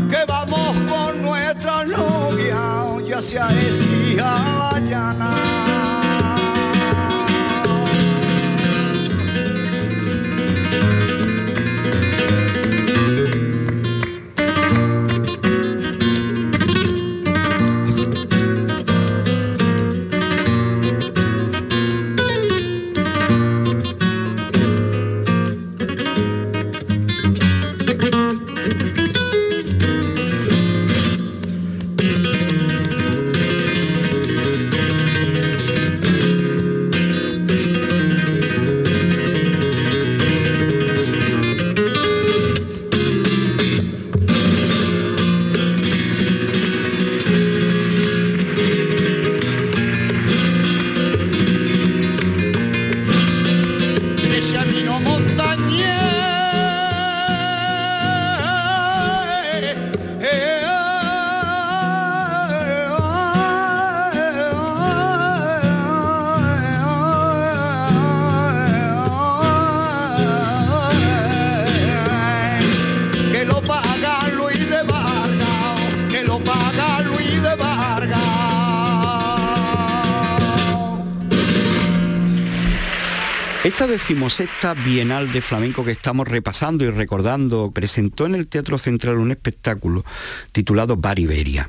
que 0.08 0.24
vamos 0.26 0.74
con 0.90 1.22
nuestra 1.22 1.84
novia, 1.84 2.56
ya 3.04 3.20
se 3.20 3.38
ha. 3.38 4.75
Decimosexta 84.06 84.74
Bienal 84.74 85.32
de 85.32 85.40
Flamenco 85.40 85.84
que 85.84 85.90
estamos 85.90 86.28
repasando 86.28 86.84
y 86.84 86.90
recordando 86.90 87.72
presentó 87.72 88.24
en 88.24 88.36
el 88.36 88.46
Teatro 88.46 88.78
Central 88.78 89.18
un 89.18 89.32
espectáculo 89.32 90.04
titulado 90.52 90.96
Bar 90.96 91.18
Iberia. 91.18 91.68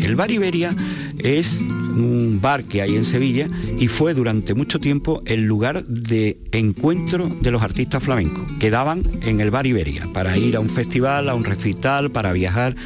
El 0.00 0.14
Bar 0.14 0.30
Iberia 0.30 0.76
es 1.18 1.60
un 1.60 2.38
bar 2.40 2.62
que 2.62 2.82
hay 2.82 2.94
en 2.94 3.04
Sevilla 3.04 3.48
y 3.80 3.88
fue 3.88 4.14
durante 4.14 4.54
mucho 4.54 4.78
tiempo 4.78 5.22
el 5.26 5.42
lugar 5.42 5.84
de 5.86 6.38
encuentro 6.52 7.26
de 7.26 7.50
los 7.50 7.62
artistas 7.62 8.00
flamencos. 8.00 8.44
Quedaban 8.60 9.02
en 9.22 9.40
el 9.40 9.50
Bar 9.50 9.66
Iberia 9.66 10.06
para 10.12 10.38
ir 10.38 10.54
a 10.54 10.60
un 10.60 10.68
festival, 10.68 11.28
a 11.28 11.34
un 11.34 11.42
recital, 11.42 12.12
para 12.12 12.32
viajar 12.32 12.76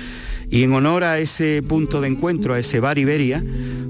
y 0.55 0.63
en 0.63 0.73
honor 0.73 1.03
a 1.03 1.19
ese 1.19 1.65
punto 1.67 2.01
de 2.01 2.07
encuentro, 2.07 2.55
a 2.55 2.61
ese 2.61 2.79
bar 2.79 2.97
Iberia, 2.97 3.45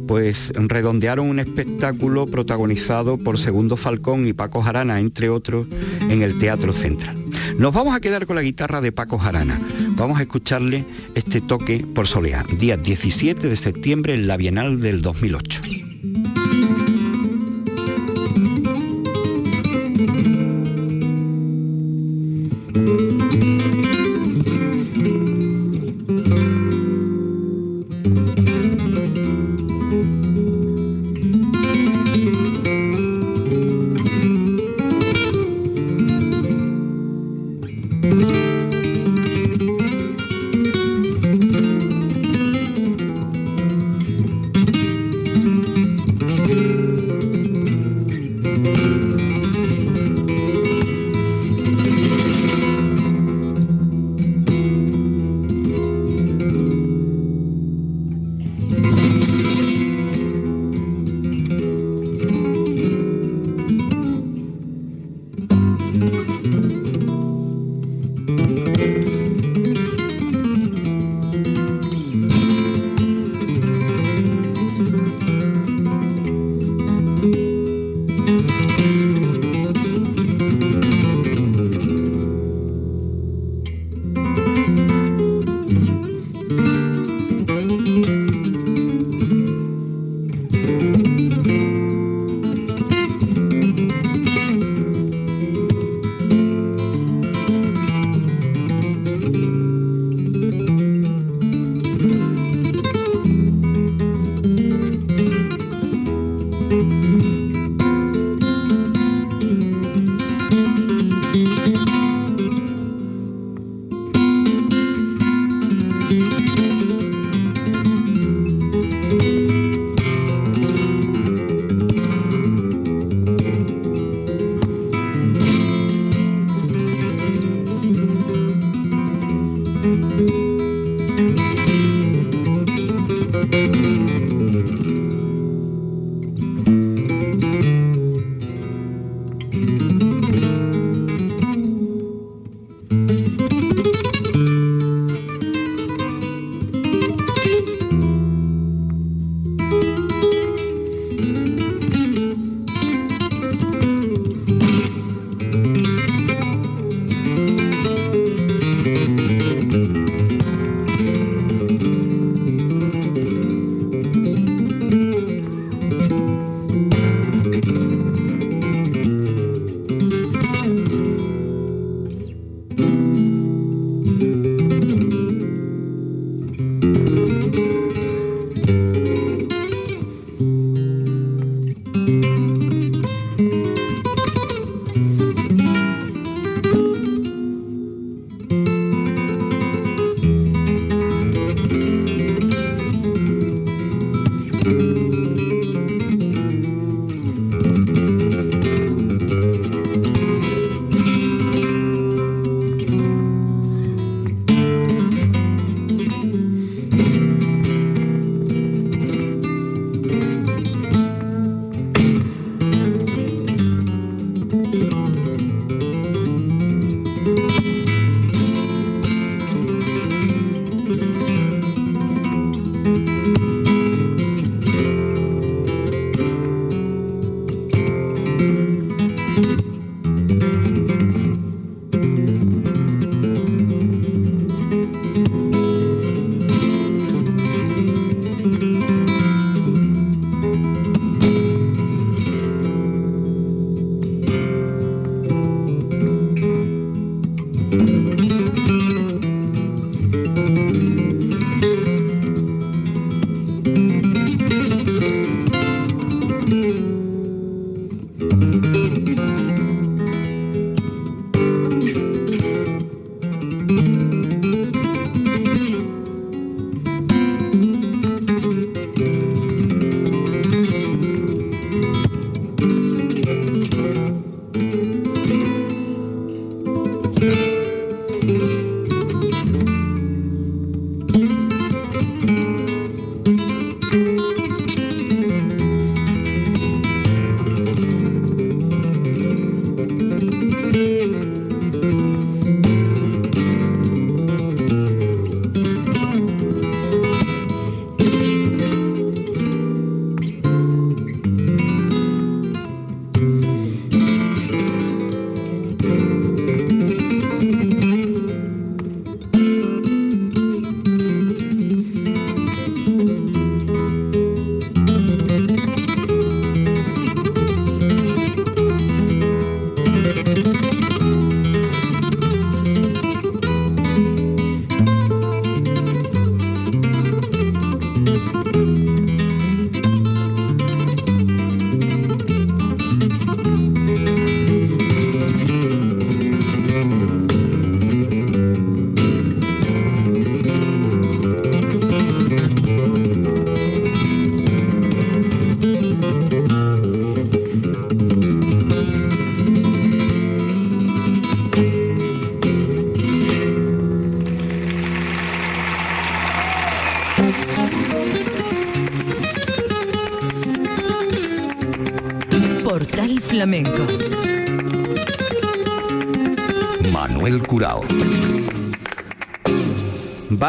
pues 0.09 0.51
redondearon 0.57 1.29
un 1.29 1.39
espectáculo 1.39 2.27
protagonizado 2.27 3.19
por 3.19 3.39
Segundo 3.39 3.77
Falcón 3.77 4.27
y 4.27 4.33
Paco 4.33 4.63
Jarana, 4.63 4.99
entre 4.99 5.29
otros, 5.29 5.67
en 6.09 6.23
el 6.23 6.39
Teatro 6.39 6.73
Central. 6.73 7.23
Nos 7.59 7.75
vamos 7.75 7.95
a 7.95 8.01
quedar 8.01 8.25
con 8.25 8.37
la 8.37 8.43
guitarra 8.43 8.81
de 8.81 8.93
Paco 8.93 9.19
Jarana. 9.19 9.61
Vamos 9.91 10.19
a 10.19 10.23
escucharle 10.23 10.87
este 11.15 11.43
toque 11.43 11.85
por 11.95 12.07
Soleá, 12.07 12.47
día 12.59 12.79
17 12.79 13.47
de 13.47 13.57
septiembre 13.59 14.15
en 14.15 14.27
la 14.27 14.39
Bienal 14.39 14.81
del 14.81 15.03
2008. 15.03 15.84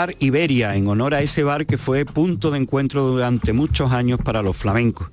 Bar 0.06 0.16
Iberia, 0.20 0.76
en 0.76 0.88
honor 0.88 1.16
a 1.16 1.22
ese 1.24 1.42
bar 1.42 1.66
que 1.66 1.80
fue 1.80 2.06
punto 2.06 2.52
de 2.52 2.60
encuentro 2.60 3.08
durante 3.08 3.54
muchos 3.54 3.92
años 3.92 4.20
para 4.24 4.44
los 4.44 4.56
flamencos. 4.56 5.08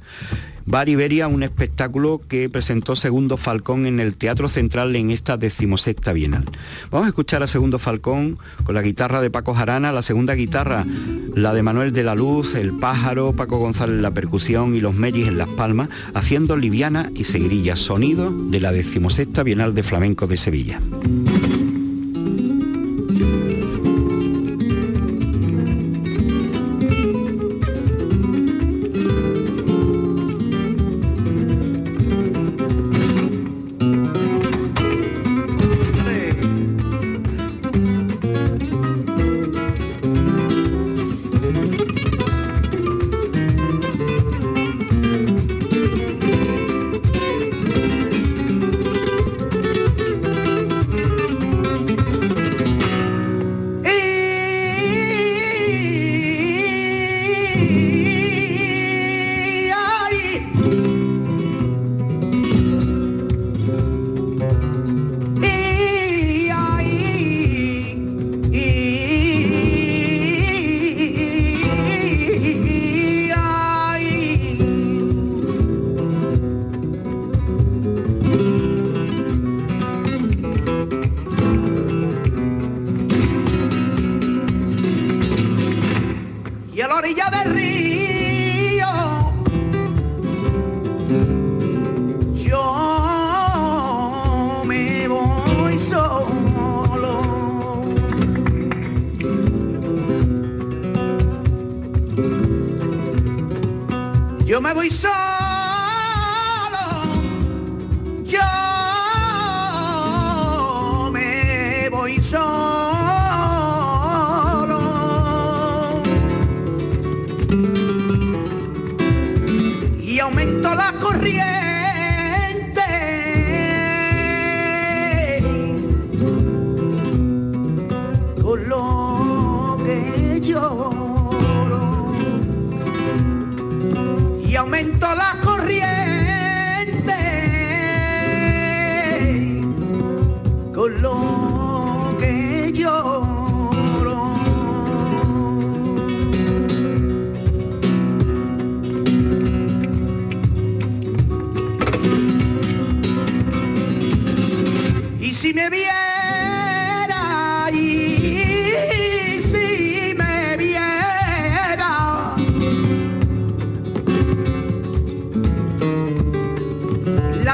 Bar 0.67 0.91
Iberia, 0.91 1.29
un 1.29 1.43
espectáculo 1.43 2.21
que 2.29 2.51
presentó 2.51 2.95
Segundo 2.95 3.39
Falcón 3.39 3.87
en 3.87 4.01
el 4.01 4.17
Teatro 4.17 4.49
Central 4.49 4.95
en 4.95 5.11
esta 5.11 5.39
decimosexta 5.39 6.13
Bienal. 6.13 6.45
Vamos 6.91 7.07
a 7.07 7.09
escuchar 7.09 7.43
a 7.43 7.47
Segundo 7.47 7.79
Falcón 7.79 8.39
con 8.65 8.75
la 8.75 8.83
guitarra 8.83 9.23
de 9.23 9.31
Paco 9.31 9.55
Jarana, 9.55 9.93
la 9.93 10.03
segunda 10.03 10.35
guitarra, 10.35 10.85
la 11.35 11.55
de 11.55 11.63
Manuel 11.63 11.95
de 11.95 12.05
la 12.05 12.15
Luz, 12.15 12.55
el 12.55 12.75
pájaro, 12.75 13.33
Paco 13.33 13.57
González 13.57 13.97
en 13.97 14.03
la 14.03 14.11
percusión 14.11 14.75
y 14.75 14.83
los 14.83 14.95
mellis 14.95 15.27
en 15.27 15.39
las 15.39 15.49
palmas, 15.49 15.89
haciendo 16.13 16.59
liviana 16.59 17.11
y 17.15 17.25
seguirilla, 17.25 17.77
sonido 17.77 18.31
de 18.31 18.61
la 18.61 18.73
decimosexta 18.73 19.43
Bienal 19.43 19.75
de 19.75 19.85
Flamenco 19.85 20.27
de 20.27 20.37
Sevilla. 20.37 20.81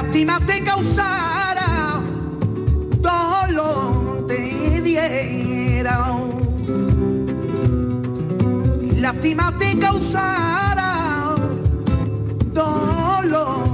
Lástima 0.08 0.40
te 0.40 0.64
causara, 0.64 2.00
dolor 3.02 4.26
te 4.26 4.80
diera. 4.80 6.16
Lástima 8.96 9.52
te 9.58 9.78
causara, 9.78 11.34
dolor 12.54 13.67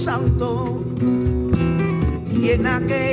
santo, 0.00 0.82
y 2.32 2.50
en 2.50 2.66
aquel 2.66 3.09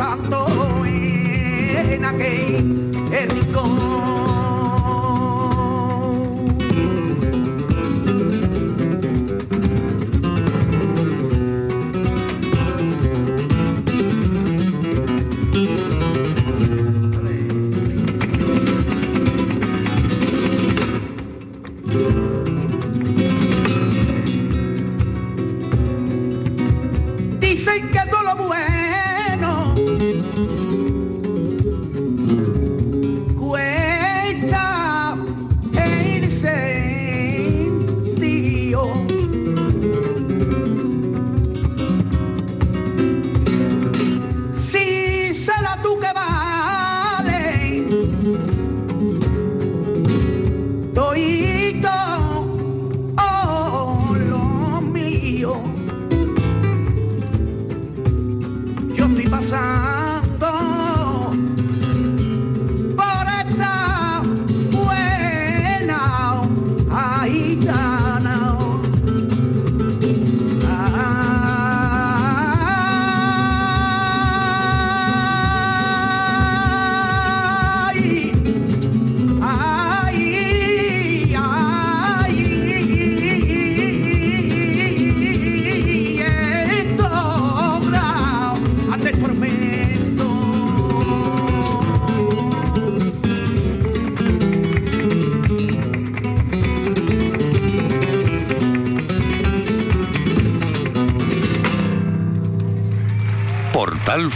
santo 0.00 0.46
en 1.92 2.04
aquel 2.06 2.90
rincón 3.28 4.19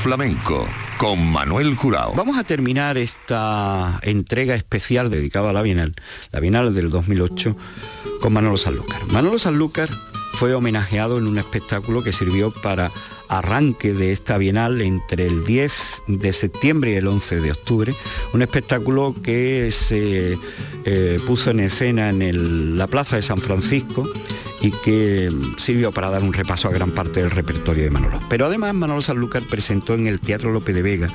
Flamenco 0.04 0.68
con 0.98 1.32
Manuel 1.32 1.76
Curao. 1.76 2.12
Vamos 2.14 2.36
a 2.36 2.44
terminar 2.44 2.98
esta 2.98 4.00
entrega 4.02 4.54
especial 4.54 5.08
dedicada 5.08 5.48
a 5.48 5.52
la 5.54 5.62
Bienal, 5.62 5.94
la 6.30 6.40
Bienal 6.40 6.74
del 6.74 6.90
2008, 6.90 7.56
con 8.20 8.34
Manolo 8.34 8.58
Sanlúcar. 8.58 9.00
Manolo 9.14 9.38
Sanlúcar 9.38 9.88
fue 10.34 10.52
homenajeado 10.52 11.16
en 11.16 11.26
un 11.26 11.38
espectáculo 11.38 12.04
que 12.04 12.12
sirvió 12.12 12.50
para 12.50 12.92
arranque 13.28 13.94
de 13.94 14.12
esta 14.12 14.36
Bienal 14.36 14.82
entre 14.82 15.26
el 15.26 15.42
10 15.42 16.02
de 16.08 16.34
septiembre 16.34 16.92
y 16.92 16.96
el 16.96 17.06
11 17.06 17.40
de 17.40 17.52
octubre, 17.52 17.94
un 18.34 18.42
espectáculo 18.42 19.14
que 19.22 19.70
se 19.72 20.36
eh, 20.84 21.18
puso 21.26 21.50
en 21.50 21.60
escena 21.60 22.10
en 22.10 22.76
la 22.76 22.88
Plaza 22.88 23.16
de 23.16 23.22
San 23.22 23.38
Francisco 23.38 24.06
y 24.64 24.70
que 24.70 25.30
sirvió 25.58 25.92
para 25.92 26.08
dar 26.08 26.22
un 26.22 26.32
repaso 26.32 26.68
a 26.68 26.72
gran 26.72 26.92
parte 26.92 27.20
del 27.20 27.30
repertorio 27.30 27.84
de 27.84 27.90
Manolo. 27.90 28.18
Pero 28.30 28.46
además 28.46 28.72
Manolo 28.72 29.02
Sanlúcar 29.02 29.42
presentó 29.42 29.92
en 29.92 30.06
el 30.06 30.20
Teatro 30.20 30.52
López 30.52 30.74
de 30.74 30.80
Vega 30.80 31.08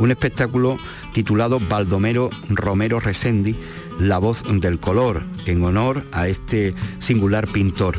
un 0.00 0.10
espectáculo 0.10 0.78
titulado 1.12 1.60
Baldomero 1.60 2.28
Romero 2.48 2.98
Resendi, 2.98 3.54
La 4.00 4.18
voz 4.18 4.42
del 4.50 4.80
color, 4.80 5.22
en 5.46 5.62
honor 5.62 6.06
a 6.10 6.26
este 6.26 6.74
singular 6.98 7.46
pintor. 7.46 7.96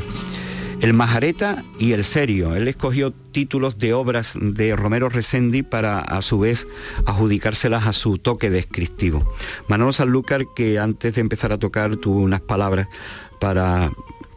El 0.82 0.92
Majareta 0.92 1.64
y 1.78 1.92
el 1.92 2.04
Serio. 2.04 2.54
Él 2.54 2.68
escogió 2.68 3.10
títulos 3.10 3.78
de 3.78 3.94
obras 3.94 4.34
de 4.38 4.76
Romero 4.76 5.08
Resendi 5.08 5.62
para 5.62 6.00
a 6.00 6.20
su 6.20 6.40
vez 6.40 6.66
adjudicárselas 7.06 7.86
a 7.86 7.94
su 7.94 8.18
toque 8.18 8.50
descriptivo. 8.50 9.24
Manolo 9.66 9.92
Sanlúcar, 9.92 10.44
que 10.54 10.78
antes 10.78 11.14
de 11.14 11.22
empezar 11.22 11.52
a 11.52 11.58
tocar 11.58 11.96
tuvo 11.96 12.20
unas 12.20 12.42
palabras 12.42 12.86
para 13.40 13.90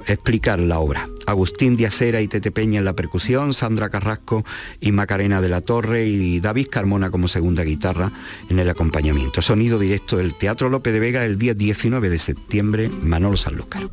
explicar 0.08 0.60
la 0.60 0.80
obra. 0.80 1.10
Agustín 1.26 1.76
Diacera 1.76 2.22
y 2.22 2.28
Tete 2.28 2.52
Peña 2.52 2.80
en 2.80 2.86
la 2.86 2.94
percusión, 2.94 3.54
Sandra 3.54 3.90
Carrasco 3.90 4.44
y 4.80 4.92
Macarena 4.92 5.42
de 5.42 5.50
la 5.50 5.62
Torre 5.62 6.06
y 6.06 6.40
David 6.40 6.68
Carmona 6.70 7.12
como 7.12 7.28
segunda 7.28 7.64
guitarra 7.64 8.12
en 8.50 8.60
el 8.60 8.70
acompañamiento. 8.70 9.42
Sonido 9.42 9.80
directo 9.80 10.18
del 10.18 10.36
Teatro 10.36 10.70
López 10.70 10.94
de 10.94 11.00
Vega 11.00 11.26
el 11.26 11.38
día 11.38 11.54
19 11.54 12.10
de 12.10 12.20
septiembre, 12.20 12.90
Manolo 12.90 13.38
Sanlúcar. 13.38 13.90